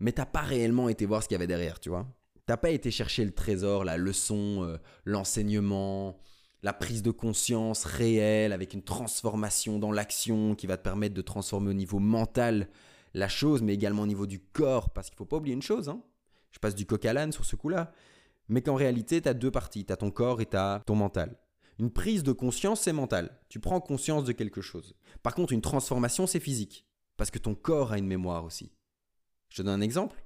mais 0.00 0.12
t'as 0.12 0.26
pas 0.26 0.42
réellement 0.42 0.88
été 0.88 1.06
voir 1.06 1.22
ce 1.22 1.28
qu'il 1.28 1.36
y 1.36 1.36
avait 1.36 1.46
derrière, 1.46 1.80
tu 1.80 1.88
vois. 1.88 2.06
T'as 2.46 2.56
pas 2.56 2.70
été 2.70 2.90
chercher 2.90 3.24
le 3.24 3.32
trésor, 3.32 3.84
la 3.84 3.96
leçon, 3.96 4.64
euh, 4.64 4.76
l'enseignement, 5.04 6.18
la 6.62 6.72
prise 6.72 7.02
de 7.02 7.10
conscience 7.10 7.84
réelle 7.84 8.52
avec 8.52 8.74
une 8.74 8.82
transformation 8.82 9.78
dans 9.78 9.92
l'action 9.92 10.54
qui 10.54 10.66
va 10.66 10.76
te 10.76 10.82
permettre 10.82 11.14
de 11.14 11.22
transformer 11.22 11.70
au 11.70 11.74
niveau 11.74 11.98
mental 11.98 12.68
la 13.14 13.28
chose, 13.28 13.62
mais 13.62 13.74
également 13.74 14.02
au 14.02 14.06
niveau 14.06 14.26
du 14.26 14.40
corps, 14.40 14.90
parce 14.90 15.08
qu'il 15.08 15.16
faut 15.16 15.24
pas 15.24 15.36
oublier 15.36 15.54
une 15.54 15.62
chose, 15.62 15.88
hein 15.88 16.02
je 16.54 16.58
passe 16.60 16.74
du 16.74 16.86
coq 16.86 17.04
à 17.04 17.12
l'âne 17.12 17.32
sur 17.32 17.44
ce 17.44 17.56
coup-là, 17.56 17.92
mais 18.48 18.62
qu'en 18.62 18.76
réalité, 18.76 19.20
tu 19.20 19.28
as 19.28 19.34
deux 19.34 19.50
parties, 19.50 19.84
tu 19.84 19.92
as 19.92 19.96
ton 19.96 20.10
corps 20.10 20.40
et 20.40 20.46
tu 20.46 20.56
as 20.56 20.82
ton 20.86 20.94
mental. 20.94 21.36
Une 21.80 21.90
prise 21.90 22.22
de 22.22 22.32
conscience, 22.32 22.82
c'est 22.82 22.92
mental. 22.92 23.36
Tu 23.48 23.58
prends 23.58 23.80
conscience 23.80 24.24
de 24.24 24.32
quelque 24.32 24.60
chose. 24.60 24.94
Par 25.22 25.34
contre, 25.34 25.52
une 25.52 25.60
transformation, 25.60 26.28
c'est 26.28 26.40
physique. 26.40 26.86
Parce 27.16 27.32
que 27.32 27.38
ton 27.38 27.56
corps 27.56 27.92
a 27.92 27.98
une 27.98 28.06
mémoire 28.06 28.44
aussi. 28.44 28.72
Je 29.48 29.56
te 29.56 29.62
donne 29.62 29.80
un 29.80 29.84
exemple. 29.84 30.23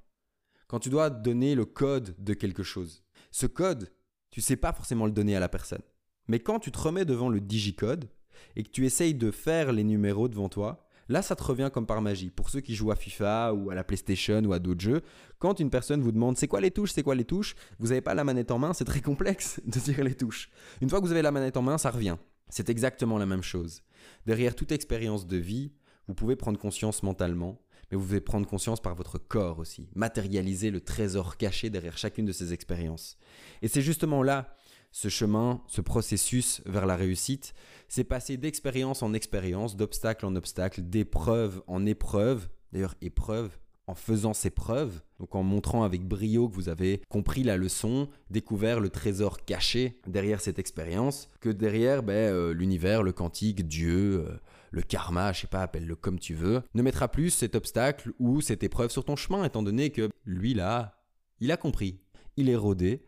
Quand 0.69 0.79
tu 0.79 0.91
dois 0.91 1.11
donner 1.11 1.55
le 1.55 1.65
code 1.65 2.15
de 2.19 2.35
quelque 2.35 2.63
chose, 2.63 3.03
ce 3.31 3.47
code, 3.47 3.91
tu 4.31 4.41
sais 4.41 4.57
pas 4.57 4.73
forcément 4.73 5.07
le 5.07 5.13
donner 5.13 5.35
à 5.35 5.41
la 5.41 5.49
personne. 5.49 5.83
Mais 6.29 6.39
quand 6.39 6.59
tu 6.61 6.71
te 6.71 6.79
remets 6.79 7.05
devant 7.05 7.31
le 7.31 7.41
digicode 7.41 8.09
et 8.55 8.63
que 8.63 8.71
tu 8.71 8.85
essayes 8.85 9.15
de 9.15 9.31
faire 9.31 9.73
les 9.73 9.85
numéros 9.85 10.29
devant 10.29 10.49
toi, 10.49 10.89
Là, 11.11 11.23
ça 11.23 11.35
te 11.35 11.43
revient 11.43 11.71
comme 11.73 11.87
par 11.87 12.03
magie. 12.03 12.31
Pour 12.31 12.51
ceux 12.51 12.61
qui 12.61 12.75
jouent 12.75 12.91
à 12.91 12.97
FIFA 12.97 13.55
ou 13.55 13.71
à 13.71 13.75
la 13.75 13.83
PlayStation 13.83 14.43
ou 14.45 14.53
à 14.53 14.59
d'autres 14.59 14.83
jeux, 14.83 15.01
quand 15.39 15.59
une 15.59 15.71
personne 15.71 16.03
vous 16.03 16.13
demande 16.13 16.37
c'est 16.37 16.49
quoi 16.49 16.61
les 16.61 16.71
touches, 16.71 16.93
c'est 16.93 17.03
quoi 17.03 17.15
les 17.15 17.25
touches, 17.25 17.55
vous 17.79 17.89
n'avez 17.89 18.03
pas 18.03 18.15
la 18.15 18.25
manette 18.25 18.51
en 18.51 18.59
main, 18.59 18.75
c'est 18.75 18.85
très 18.85 19.01
complexe 19.01 19.61
de 19.67 19.79
dire 19.81 20.05
les 20.05 20.15
touches. 20.15 20.51
Une 20.83 20.91
fois 20.91 21.01
que 21.01 21.07
vous 21.07 21.13
avez 21.13 21.23
la 21.23 21.31
manette 21.31 21.57
en 21.57 21.63
main, 21.63 21.79
ça 21.79 21.91
revient. 21.91 22.17
C'est 22.51 22.69
exactement 22.69 23.17
la 23.17 23.25
même 23.25 23.43
chose. 23.43 23.83
Derrière 24.27 24.55
toute 24.55 24.71
expérience 24.71 25.27
de 25.27 25.39
vie, 25.39 25.73
vous 26.09 26.15
pouvez 26.15 26.37
prendre 26.37 26.59
conscience 26.59 27.03
mentalement, 27.03 27.61
mais 27.91 27.97
vous 27.97 28.05
pouvez 28.05 28.21
prendre 28.21 28.47
conscience 28.47 28.81
par 28.81 28.95
votre 28.95 29.19
corps 29.19 29.59
aussi, 29.59 29.89
matérialiser 29.95 30.71
le 30.71 30.81
trésor 30.81 31.37
caché 31.37 31.71
derrière 31.71 31.99
chacune 31.99 32.27
de 32.27 32.33
ces 32.33 32.53
expériences. 32.53 33.19
Et 33.63 33.69
c'est 33.69 33.83
justement 33.83 34.23
là 34.23 34.55
ce 34.91 35.09
chemin, 35.09 35.63
ce 35.67 35.81
processus 35.81 36.63
vers 36.67 36.87
la 36.87 36.97
réussite, 36.97 37.55
c'est 37.89 38.05
passer 38.05 38.37
d'expérience 38.37 39.03
en 39.03 39.13
expérience, 39.13 39.77
d'obstacle 39.77 40.25
en 40.27 40.35
obstacle, 40.35 40.83
d'épreuve 40.83 41.63
en 41.67 41.85
épreuve, 41.87 42.49
d'ailleurs 42.73 42.95
épreuve, 43.03 43.59
en 43.87 43.95
faisant 43.95 44.35
ses 44.35 44.51
preuves, 44.51 45.01
donc 45.19 45.35
en 45.35 45.43
montrant 45.43 45.83
avec 45.83 46.07
brio 46.07 46.49
que 46.49 46.55
vous 46.55 46.69
avez 46.69 47.01
compris 47.09 47.43
la 47.43 47.57
leçon, 47.57 48.09
découvert 48.31 48.81
le 48.81 48.91
trésor 48.91 49.45
caché 49.47 49.99
derrière 50.07 50.43
cette 50.43 50.59
expérience, 50.59 51.31
que 51.41 51.49
derrière 51.49 52.03
ben, 52.03 52.13
euh, 52.13 52.53
l'univers, 52.53 53.03
le 53.03 53.13
quantique, 53.13 53.67
Dieu, 53.67 54.27
euh, 54.27 54.39
le 54.71 54.83
karma, 54.83 55.33
je 55.33 55.43
sais 55.43 55.47
pas, 55.47 55.63
appelle-le 55.63 55.97
comme 55.97 56.19
tu 56.19 56.35
veux, 56.35 56.63
ne 56.75 56.83
mettra 56.83 57.09
plus 57.09 57.31
cet 57.31 57.55
obstacle 57.55 58.13
ou 58.19 58.41
cette 58.41 58.63
épreuve 58.63 58.91
sur 58.91 59.05
ton 59.05 59.17
chemin, 59.17 59.45
étant 59.45 59.63
donné 59.63 59.91
que 59.91 60.09
lui 60.25 60.55
là, 60.55 61.03
il 61.41 61.53
a 61.53 61.57
compris, 61.57 62.01
il 62.37 62.49
est 62.49 62.57
rodé, 62.57 63.05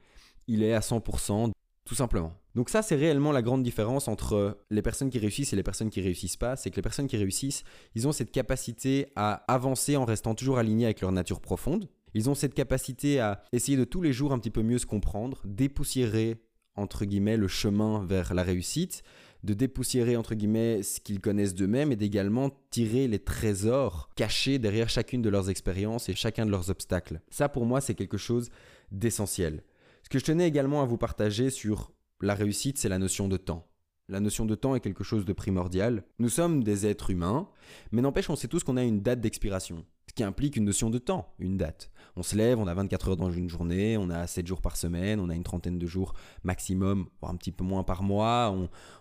il 0.46 0.62
est 0.62 0.74
à 0.74 0.80
100% 0.80 1.52
tout 1.84 1.94
simplement. 1.94 2.34
Donc 2.54 2.68
ça, 2.68 2.82
c'est 2.82 2.96
réellement 2.96 3.32
la 3.32 3.42
grande 3.42 3.62
différence 3.62 4.08
entre 4.08 4.58
les 4.70 4.82
personnes 4.82 5.10
qui 5.10 5.18
réussissent 5.18 5.52
et 5.52 5.56
les 5.56 5.62
personnes 5.62 5.90
qui 5.90 6.00
réussissent 6.00 6.36
pas. 6.36 6.56
C'est 6.56 6.70
que 6.70 6.76
les 6.76 6.82
personnes 6.82 7.06
qui 7.06 7.16
réussissent, 7.16 7.64
ils 7.94 8.06
ont 8.06 8.12
cette 8.12 8.32
capacité 8.32 9.08
à 9.16 9.44
avancer 9.52 9.96
en 9.96 10.04
restant 10.04 10.34
toujours 10.34 10.58
alignés 10.58 10.84
avec 10.84 11.00
leur 11.00 11.12
nature 11.12 11.40
profonde. 11.40 11.88
Ils 12.14 12.28
ont 12.28 12.34
cette 12.34 12.54
capacité 12.54 13.20
à 13.20 13.42
essayer 13.52 13.76
de 13.76 13.84
tous 13.84 14.02
les 14.02 14.12
jours 14.12 14.32
un 14.32 14.38
petit 14.38 14.50
peu 14.50 14.62
mieux 14.62 14.78
se 14.78 14.86
comprendre, 14.86 15.40
dépoussiérer 15.44 16.42
entre 16.74 17.04
guillemets 17.04 17.36
le 17.36 17.48
chemin 17.48 18.04
vers 18.04 18.34
la 18.34 18.42
réussite, 18.42 19.02
de 19.44 19.54
dépoussiérer 19.54 20.16
entre 20.16 20.34
guillemets 20.34 20.82
ce 20.82 21.00
qu'ils 21.00 21.20
connaissent 21.20 21.54
d'eux-mêmes 21.54 21.92
et 21.92 21.96
d'également 21.96 22.50
tirer 22.70 23.08
les 23.08 23.18
trésors 23.18 24.10
cachés 24.16 24.58
derrière 24.58 24.88
chacune 24.88 25.22
de 25.22 25.28
leurs 25.28 25.50
expériences 25.50 26.08
et 26.08 26.14
chacun 26.14 26.46
de 26.46 26.50
leurs 26.50 26.70
obstacles. 26.70 27.20
Ça 27.30 27.48
pour 27.48 27.66
moi 27.66 27.80
c'est 27.80 27.94
quelque 27.94 28.18
chose 28.18 28.50
d'essentiel. 28.92 29.62
Ce 30.02 30.08
que 30.08 30.18
je 30.18 30.24
tenais 30.24 30.48
également 30.48 30.82
à 30.82 30.86
vous 30.86 30.98
partager 30.98 31.50
sur 31.50 31.92
la 32.20 32.34
réussite, 32.34 32.78
c'est 32.78 32.88
la 32.88 32.98
notion 32.98 33.28
de 33.28 33.36
temps. 33.36 33.66
La 34.08 34.20
notion 34.20 34.44
de 34.44 34.56
temps 34.56 34.74
est 34.74 34.80
quelque 34.80 35.04
chose 35.04 35.24
de 35.24 35.32
primordial. 35.32 36.02
Nous 36.18 36.28
sommes 36.28 36.64
des 36.64 36.84
êtres 36.84 37.10
humains, 37.10 37.48
mais 37.92 38.02
n'empêche, 38.02 38.28
on 38.28 38.36
sait 38.36 38.48
tous 38.48 38.64
qu'on 38.64 38.76
a 38.76 38.82
une 38.82 39.02
date 39.02 39.20
d'expiration, 39.20 39.86
ce 40.10 40.12
qui 40.12 40.24
implique 40.24 40.56
une 40.56 40.64
notion 40.64 40.90
de 40.90 40.98
temps, 40.98 41.32
une 41.38 41.56
date. 41.56 41.88
On 42.16 42.24
se 42.24 42.34
lève, 42.34 42.58
on 42.58 42.66
a 42.66 42.74
24 42.74 43.10
heures 43.10 43.16
dans 43.16 43.30
une 43.30 43.48
journée, 43.48 43.96
on 43.96 44.10
a 44.10 44.26
7 44.26 44.44
jours 44.44 44.60
par 44.60 44.76
semaine, 44.76 45.20
on 45.20 45.30
a 45.30 45.36
une 45.36 45.44
trentaine 45.44 45.78
de 45.78 45.86
jours 45.86 46.14
maximum, 46.42 47.06
voire 47.20 47.30
un 47.30 47.36
petit 47.36 47.52
peu 47.52 47.62
moins 47.62 47.84
par 47.84 48.02
mois, 48.02 48.52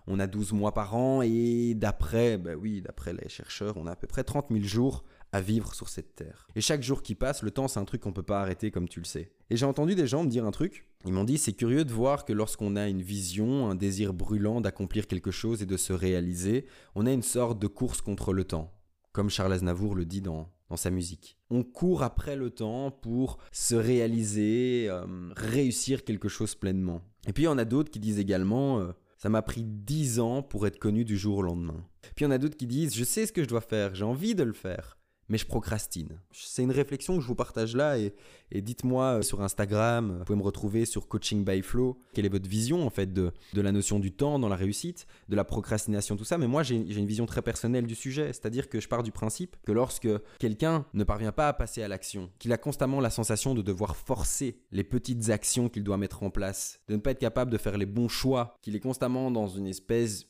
on, 0.06 0.20
a 0.20 0.28
12 0.28 0.54
mois 0.54 0.72
par 0.72 0.96
an, 0.96 1.24
et 1.24 1.74
d'après, 1.74 2.38
bah 2.38 2.52
oui, 2.56 2.82
d'après 2.82 3.14
les 3.14 3.28
chercheurs, 3.28 3.76
on 3.78 3.88
a 3.88 3.94
à 3.94 3.96
peu 3.96 4.06
près 4.06 4.24
30 4.24 4.50
000 4.52 4.64
jours 4.64 5.04
à 5.32 5.42
vivre 5.42 5.74
sur 5.74 5.90
cette 5.90 6.16
terre. 6.16 6.48
Et 6.56 6.62
chaque 6.62 6.84
jour 6.84 7.02
qui 7.02 7.16
passe, 7.16 7.42
le 7.42 7.50
temps, 7.50 7.68
c'est 7.68 7.80
un 7.80 7.86
truc 7.86 8.02
qu'on 8.02 8.14
peut 8.14 8.22
pas 8.22 8.42
arrêter 8.42 8.70
comme 8.70 8.88
tu 8.88 9.00
le 9.00 9.06
sais. 9.06 9.32
Et 9.50 9.58
j'ai 9.58 9.66
entendu 9.66 9.96
des 9.96 10.06
gens 10.06 10.24
me 10.24 10.30
dire 10.30 10.46
un 10.46 10.52
truc. 10.52 10.86
Ils 11.06 11.14
m'ont 11.14 11.24
dit 11.24 11.40
c'est 11.40 11.54
curieux 11.54 11.86
de 11.86 11.92
voir 11.92 12.24
que 12.24 12.34
lorsqu'on 12.34 12.76
a 12.76 12.88
une 12.88 13.02
vision, 13.02 13.68
un 13.68 13.76
désir 13.76 14.14
brûlant 14.14 14.62
d'accomplir 14.62 15.08
quelque 15.08 15.32
chose 15.32 15.64
et 15.64 15.66
de 15.66 15.78
se 15.78 15.92
réaliser, 15.92 16.68
on 16.94 17.08
a 17.08 17.12
une 17.12 17.24
sorte 17.24 17.58
de 17.58 17.68
course 17.68 18.02
contre 18.02 18.32
le 18.32 18.44
temps, 18.44 18.72
comme 19.12 19.30
Charles 19.30 19.54
Aznavour 19.54 19.96
le 19.96 20.06
dit 20.06 20.22
dans, 20.22 20.50
dans 20.70 20.78
sa 20.78 20.90
musique. 20.90 21.38
On 21.50 21.64
court 21.64 22.04
après 22.04 22.36
le 22.36 22.50
temps 22.50 22.92
pour 22.92 23.40
se 23.52 23.76
réaliser, 23.76 24.88
euh, 24.90 25.06
réussir 25.36 26.04
quelque 26.04 26.30
chose 26.30 26.56
pleinement. 26.56 27.02
Et 27.28 27.34
puis 27.34 27.44
il 27.44 27.48
y 27.48 27.50
en 27.50 27.58
a 27.58 27.66
d'autres 27.66 27.92
qui 27.92 28.00
disent 28.00 28.20
également 28.20 28.80
euh, 28.80 28.92
ça 29.18 29.30
m'a 29.30 29.42
pris 29.42 29.64
10 29.64 30.20
ans 30.20 30.42
pour 30.44 30.68
être 30.68 30.80
connu 30.80 31.06
du 31.06 31.18
jour 31.18 31.40
au 31.40 31.42
lendemain. 31.42 31.84
Puis 32.16 32.24
il 32.24 32.24
y 32.24 32.28
en 32.28 32.32
a 32.32 32.38
d'autres 32.38 32.58
qui 32.58 32.68
disent 32.68 32.96
je 32.96 33.04
sais 33.04 33.26
ce 33.26 33.34
que 33.34 33.44
je 33.44 33.50
dois 33.50 33.62
faire, 33.62 33.96
j'ai 33.96 34.06
envie 34.06 34.36
de 34.36 34.44
le 34.44 34.54
faire 34.54 34.99
mais 35.30 35.38
je 35.38 35.46
procrastine. 35.46 36.20
C'est 36.32 36.64
une 36.64 36.72
réflexion 36.72 37.16
que 37.16 37.22
je 37.22 37.28
vous 37.28 37.36
partage 37.36 37.76
là 37.76 37.98
et, 37.98 38.14
dites-moi 38.54 39.20
euh, 39.20 39.22
sur 39.22 39.42
Instagram, 39.42 40.18
vous 40.20 40.26
pouvez 40.26 40.40
me 40.40 40.44
retrouver 40.44 40.86
sur 40.86 41.08
Coaching 41.08 41.46
by 41.46 41.62
Flow, 41.62 42.02
quelle 42.14 42.26
est 42.26 42.30
votre 42.30 42.50
vision 42.50 42.86
en 42.86 42.90
fait 42.90 43.14
de, 43.14 43.32
de 43.54 43.62
la 43.62 43.72
notion 43.72 44.00
du 44.00 44.12
temps 44.12 44.40
dans 44.40 44.50
la 44.50 44.56
réussite, 44.56 45.06
de 45.30 45.36
la 45.36 45.44
procrastination, 45.44 46.18
tout 46.18 46.26
ça? 46.26 46.38
Mais 46.38 46.48
moi 46.48 46.64
j'ai 46.64 46.76
une 46.76 47.06
vision 47.06 47.26
très 47.26 47.42
personnelle 47.42 47.86
du 47.86 47.96
sujet, 47.96 48.28
c'est-à-dire 48.28 48.70
que 48.70 48.80
je 48.80 48.88
pars 48.88 49.04
du 49.04 49.12
principe 49.12 49.56
que 49.66 49.72
lorsque 49.72 50.10
quelqu'un 50.40 50.86
ne 50.94 51.04
parvient 51.04 51.32
pas 51.32 51.48
à 51.48 51.54
passer 51.54 51.84
à 51.84 51.88
l'action, 51.88 52.32
qu'il 52.40 52.52
a 52.52 52.58
constamment 52.58 53.00
la 53.00 53.10
sensation 53.10 53.54
de 53.54 53.62
devoir 53.62 53.96
forcer 53.96 54.60
les 54.72 54.84
petites 54.84 55.30
actions 55.30 55.70
qu'il 55.70 55.84
doit 55.84 55.98
mettre 55.98 56.24
en 56.24 56.30
place, 56.30 56.82
de 56.88 56.96
ne 56.96 57.00
pas 57.00 57.12
être 57.12 57.20
capable 57.20 57.52
de 57.52 57.58
faire 57.58 57.78
les 57.78 57.86
bons 57.86 58.10
choix, 58.10 58.56
qu'il 58.62 58.76
est 58.76 58.80
constamment 58.80 59.30
dans 59.30 59.48
une 59.48 59.68
espèce 59.68 60.26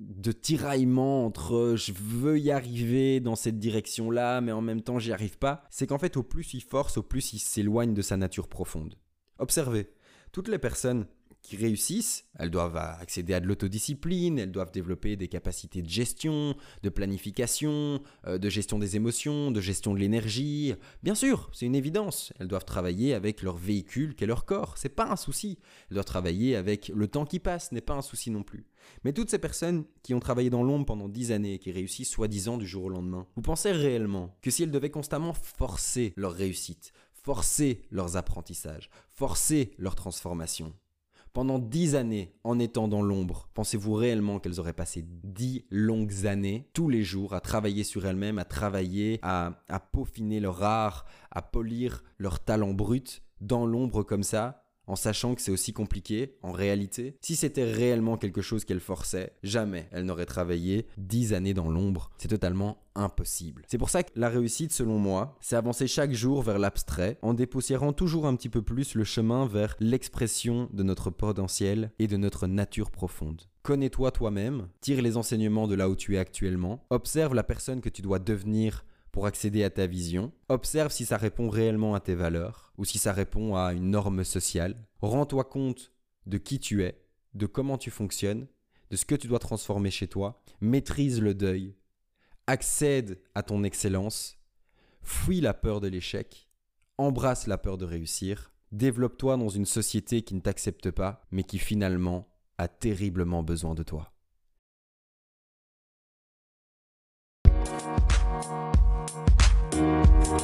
de 0.00 0.32
tiraillement 0.32 1.26
entre 1.26 1.74
je 1.76 1.92
veux 1.92 2.38
y 2.38 2.50
arriver 2.50 3.20
dans 3.20 3.36
cette 3.36 3.58
direction-là, 3.58 4.40
mais 4.40 4.52
en 4.52 4.62
même 4.62 4.80
temps 4.80 4.98
j'y 4.98 5.12
arrive 5.12 5.38
pas, 5.38 5.62
c'est 5.70 5.86
qu'en 5.86 5.98
fait 5.98 6.16
au 6.16 6.22
plus 6.22 6.54
il 6.54 6.62
force, 6.62 6.96
au 6.96 7.02
plus 7.02 7.32
il 7.32 7.38
s'éloigne 7.38 7.94
de 7.94 8.02
sa 8.02 8.16
nature 8.16 8.48
profonde. 8.48 8.96
Observez, 9.38 9.90
toutes 10.32 10.48
les 10.48 10.58
personnes 10.58 11.06
qui 11.42 11.56
réussissent, 11.56 12.24
elles 12.38 12.50
doivent 12.50 12.76
accéder 12.76 13.34
à 13.34 13.40
de 13.40 13.46
l'autodiscipline, 13.46 14.38
elles 14.38 14.52
doivent 14.52 14.72
développer 14.72 15.16
des 15.16 15.28
capacités 15.28 15.82
de 15.82 15.88
gestion, 15.88 16.54
de 16.82 16.88
planification, 16.88 18.02
euh, 18.26 18.38
de 18.38 18.48
gestion 18.48 18.78
des 18.78 18.96
émotions, 18.96 19.50
de 19.50 19.60
gestion 19.60 19.94
de 19.94 19.98
l'énergie. 19.98 20.74
Bien 21.02 21.14
sûr, 21.14 21.50
c'est 21.52 21.66
une 21.66 21.74
évidence. 21.74 22.32
Elles 22.38 22.48
doivent 22.48 22.64
travailler 22.64 23.14
avec 23.14 23.42
leur 23.42 23.56
véhicule 23.56 24.14
qu'est 24.14 24.26
leur 24.26 24.44
corps. 24.44 24.76
C'est 24.76 24.88
pas 24.90 25.10
un 25.10 25.16
souci. 25.16 25.58
Elles 25.90 25.94
doivent 25.94 26.04
travailler 26.04 26.56
avec 26.56 26.88
le 26.88 27.08
temps 27.08 27.24
qui 27.24 27.38
passe, 27.38 27.72
n'est 27.72 27.80
pas 27.80 27.94
un 27.94 28.02
souci 28.02 28.30
non 28.30 28.42
plus. 28.42 28.66
Mais 29.04 29.12
toutes 29.12 29.30
ces 29.30 29.38
personnes 29.38 29.84
qui 30.02 30.14
ont 30.14 30.20
travaillé 30.20 30.50
dans 30.50 30.62
l'ombre 30.62 30.86
pendant 30.86 31.08
dix 31.08 31.32
années 31.32 31.54
et 31.54 31.58
qui 31.58 31.72
réussissent 31.72 32.10
soi-disant 32.10 32.58
du 32.58 32.66
jour 32.66 32.84
au 32.84 32.88
lendemain, 32.88 33.26
vous 33.36 33.42
pensez 33.42 33.72
réellement 33.72 34.36
que 34.42 34.50
si 34.50 34.62
elles 34.62 34.70
devaient 34.70 34.90
constamment 34.90 35.32
forcer 35.32 36.12
leur 36.16 36.32
réussite, 36.32 36.92
forcer 37.12 37.82
leurs 37.90 38.16
apprentissages, 38.16 38.90
forcer 39.10 39.72
leur 39.78 39.94
transformation, 39.94 40.74
pendant 41.32 41.58
dix 41.58 41.94
années 41.94 42.34
en 42.44 42.58
étant 42.58 42.88
dans 42.88 43.02
l'ombre, 43.02 43.48
pensez-vous 43.54 43.94
réellement 43.94 44.38
qu'elles 44.38 44.60
auraient 44.60 44.72
passé 44.72 45.04
dix 45.24 45.64
longues 45.70 46.26
années, 46.26 46.68
tous 46.72 46.88
les 46.88 47.02
jours, 47.02 47.34
à 47.34 47.40
travailler 47.40 47.84
sur 47.84 48.06
elles-mêmes, 48.06 48.38
à 48.38 48.44
travailler, 48.44 49.18
à, 49.22 49.52
peaufiner 49.92 50.40
leur 50.40 50.62
art, 50.62 51.06
à 51.30 51.42
polir 51.42 52.02
leur 52.18 52.40
talent 52.40 52.74
brut 52.74 53.22
dans 53.40 53.66
l'ombre 53.66 54.02
comme 54.02 54.22
ça? 54.22 54.64
En 54.90 54.96
sachant 54.96 55.36
que 55.36 55.40
c'est 55.40 55.52
aussi 55.52 55.72
compliqué, 55.72 56.34
en 56.42 56.50
réalité, 56.50 57.16
si 57.20 57.36
c'était 57.36 57.70
réellement 57.70 58.16
quelque 58.16 58.42
chose 58.42 58.64
qu'elle 58.64 58.80
forçait, 58.80 59.34
jamais 59.44 59.88
elle 59.92 60.04
n'aurait 60.04 60.26
travaillé 60.26 60.88
dix 60.98 61.32
années 61.32 61.54
dans 61.54 61.70
l'ombre. 61.70 62.10
C'est 62.18 62.26
totalement 62.26 62.78
impossible. 62.96 63.62
C'est 63.68 63.78
pour 63.78 63.88
ça 63.88 64.02
que 64.02 64.10
la 64.16 64.28
réussite, 64.28 64.72
selon 64.72 64.98
moi, 64.98 65.36
c'est 65.40 65.54
avancer 65.54 65.86
chaque 65.86 66.12
jour 66.12 66.42
vers 66.42 66.58
l'abstrait, 66.58 67.18
en 67.22 67.34
dépoussiérant 67.34 67.92
toujours 67.92 68.26
un 68.26 68.34
petit 68.34 68.48
peu 68.48 68.62
plus 68.62 68.96
le 68.96 69.04
chemin 69.04 69.46
vers 69.46 69.76
l'expression 69.78 70.68
de 70.72 70.82
notre 70.82 71.10
potentiel 71.10 71.92
et 72.00 72.08
de 72.08 72.16
notre 72.16 72.48
nature 72.48 72.90
profonde. 72.90 73.42
Connais-toi 73.62 74.10
toi-même, 74.10 74.68
tire 74.80 75.02
les 75.02 75.16
enseignements 75.16 75.68
de 75.68 75.76
là 75.76 75.88
où 75.88 75.94
tu 75.94 76.16
es 76.16 76.18
actuellement, 76.18 76.84
observe 76.90 77.34
la 77.34 77.44
personne 77.44 77.80
que 77.80 77.90
tu 77.90 78.02
dois 78.02 78.18
devenir 78.18 78.84
pour 79.12 79.26
accéder 79.26 79.64
à 79.64 79.70
ta 79.70 79.86
vision. 79.86 80.32
Observe 80.48 80.92
si 80.92 81.04
ça 81.04 81.16
répond 81.16 81.48
réellement 81.48 81.94
à 81.94 82.00
tes 82.00 82.14
valeurs 82.14 82.72
ou 82.78 82.84
si 82.84 82.98
ça 82.98 83.12
répond 83.12 83.56
à 83.56 83.72
une 83.72 83.90
norme 83.90 84.24
sociale. 84.24 84.76
Rends-toi 85.00 85.44
compte 85.44 85.92
de 86.26 86.38
qui 86.38 86.58
tu 86.58 86.82
es, 86.84 87.00
de 87.34 87.46
comment 87.46 87.78
tu 87.78 87.90
fonctionnes, 87.90 88.46
de 88.90 88.96
ce 88.96 89.04
que 89.04 89.14
tu 89.14 89.26
dois 89.26 89.38
transformer 89.38 89.90
chez 89.90 90.08
toi. 90.08 90.42
Maîtrise 90.60 91.20
le 91.20 91.34
deuil. 91.34 91.74
Accède 92.46 93.20
à 93.34 93.42
ton 93.42 93.62
excellence. 93.64 94.38
Fuis 95.02 95.40
la 95.40 95.54
peur 95.54 95.80
de 95.80 95.88
l'échec. 95.88 96.48
Embrasse 96.98 97.46
la 97.46 97.58
peur 97.58 97.78
de 97.78 97.84
réussir. 97.84 98.52
Développe-toi 98.72 99.36
dans 99.36 99.48
une 99.48 99.66
société 99.66 100.22
qui 100.22 100.34
ne 100.34 100.40
t'accepte 100.40 100.90
pas, 100.90 101.22
mais 101.30 101.44
qui 101.44 101.58
finalement 101.58 102.28
a 102.58 102.68
terriblement 102.68 103.42
besoin 103.42 103.74
de 103.74 103.82
toi. 103.82 104.12
C'était 110.30 110.38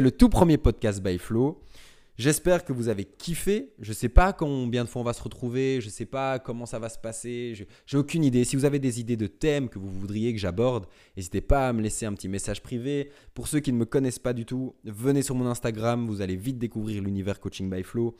le 0.00 0.10
tout 0.10 0.28
premier 0.28 0.56
podcast 0.56 1.02
by 1.02 1.18
Flow. 1.18 1.60
J'espère 2.16 2.64
que 2.64 2.72
vous 2.72 2.88
avez 2.88 3.04
kiffé. 3.04 3.74
Je 3.78 3.90
ne 3.90 3.94
sais 3.94 4.08
pas 4.08 4.32
combien 4.32 4.84
de 4.84 4.88
fois 4.88 5.02
on 5.02 5.04
va 5.04 5.12
se 5.12 5.22
retrouver. 5.22 5.82
Je 5.82 5.86
ne 5.86 5.90
sais 5.90 6.06
pas 6.06 6.38
comment 6.38 6.64
ça 6.64 6.78
va 6.78 6.88
se 6.88 6.98
passer. 6.98 7.66
J'ai 7.84 7.98
aucune 7.98 8.24
idée. 8.24 8.44
Si 8.44 8.56
vous 8.56 8.64
avez 8.64 8.78
des 8.78 9.00
idées 9.00 9.18
de 9.18 9.26
thèmes 9.26 9.68
que 9.68 9.78
vous 9.78 9.90
voudriez 9.90 10.32
que 10.32 10.40
j'aborde, 10.40 10.86
n'hésitez 11.14 11.42
pas 11.42 11.68
à 11.68 11.74
me 11.74 11.82
laisser 11.82 12.06
un 12.06 12.14
petit 12.14 12.28
message 12.28 12.62
privé. 12.62 13.10
Pour 13.34 13.48
ceux 13.48 13.60
qui 13.60 13.70
ne 13.70 13.76
me 13.76 13.84
connaissent 13.84 14.18
pas 14.18 14.32
du 14.32 14.46
tout, 14.46 14.74
venez 14.84 15.20
sur 15.20 15.34
mon 15.34 15.46
Instagram. 15.46 16.06
Vous 16.06 16.22
allez 16.22 16.36
vite 16.36 16.58
découvrir 16.58 17.02
l'univers 17.02 17.38
Coaching 17.38 17.68
by 17.68 17.82
Flow 17.82 18.16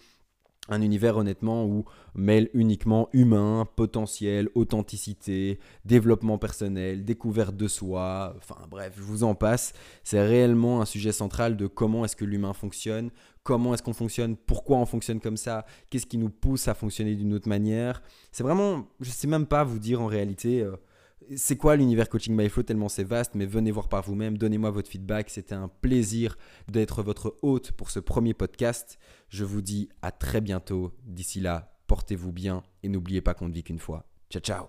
un 0.68 0.82
univers 0.82 1.16
honnêtement 1.16 1.64
où 1.64 1.85
mêle 2.14 2.49
uniquement 2.54 3.08
humain, 3.12 3.66
potentiel, 3.76 4.49
authenticité, 4.54 5.58
développement 5.85 6.38
personnel, 6.38 7.04
découverte 7.04 7.56
de 7.56 7.68
soi, 7.68 8.35
enfin 8.38 8.56
bref, 8.70 8.94
je 8.96 9.02
vous 9.02 9.25
en 9.25 9.35
passe. 9.35 9.73
C'est 10.04 10.20
réellement 10.20 10.80
un 10.80 10.87
sujet 10.87 11.12
central 11.12 11.56
de 11.56 11.66
comment 11.66 12.04
est-ce 12.04 12.16
que 12.16 12.25
l'humain 12.25 12.52
fonctionne, 12.52 13.11
comment 13.42 13.75
est-ce 13.75 13.82
qu'on 13.82 13.92
fonctionne, 13.92 14.37
pourquoi 14.37 14.78
on 14.78 14.87
fonctionne 14.87 15.20
comme 15.20 15.37
ça, 15.37 15.66
qu'est-ce 15.90 16.06
qui 16.06 16.18
nous 16.18 16.30
pousse 16.30 16.68
à 16.68 16.75
fonctionner 16.75 17.14
d'une 17.14 17.35
autre 17.35 17.49
manière. 17.49 18.02
C'est 18.32 18.42
vraiment, 18.42 18.87
je 19.00 19.08
ne 19.08 19.14
sais 19.14 19.28
même 19.28 19.46
pas 19.46 19.64
vous 19.64 19.78
dire 19.78 20.00
en 20.00 20.06
réalité... 20.06 20.62
Euh, 20.62 20.76
c'est 21.35 21.56
quoi 21.56 21.76
l'univers 21.76 22.09
coaching 22.09 22.37
by 22.37 22.49
flow 22.49 22.62
tellement 22.62 22.88
c'est 22.88 23.04
vaste, 23.04 23.35
mais 23.35 23.47
venez 23.47 23.71
voir 23.71 23.88
par 23.88 24.02
vous-même, 24.02 24.38
donnez-moi 24.38 24.71
votre 24.71 24.90
feedback. 24.90 25.30
C'était 25.30 25.54
un 25.54 25.68
plaisir 25.68 26.37
d'être 26.68 27.03
votre 27.03 27.37
hôte 27.42 27.72
pour 27.72 27.90
ce 27.90 28.00
premier 28.00 28.35
podcast. 28.35 28.98
Je 29.29 29.44
vous 29.44 29.62
dis 29.62 29.88
à 30.03 30.12
très 30.12 30.40
bientôt. 30.40 30.92
D'ici 31.05 31.40
là, 31.40 31.77
portez-vous 31.87 32.33
bien 32.33 32.62
et 32.83 32.88
n'oubliez 32.88 33.20
pas 33.20 33.35
qu'on 33.35 33.48
ne 33.48 33.55
vit 33.55 33.64
qu'une 33.64 33.79
fois. 33.79 34.07
Ciao 34.31 34.40
ciao 34.40 34.66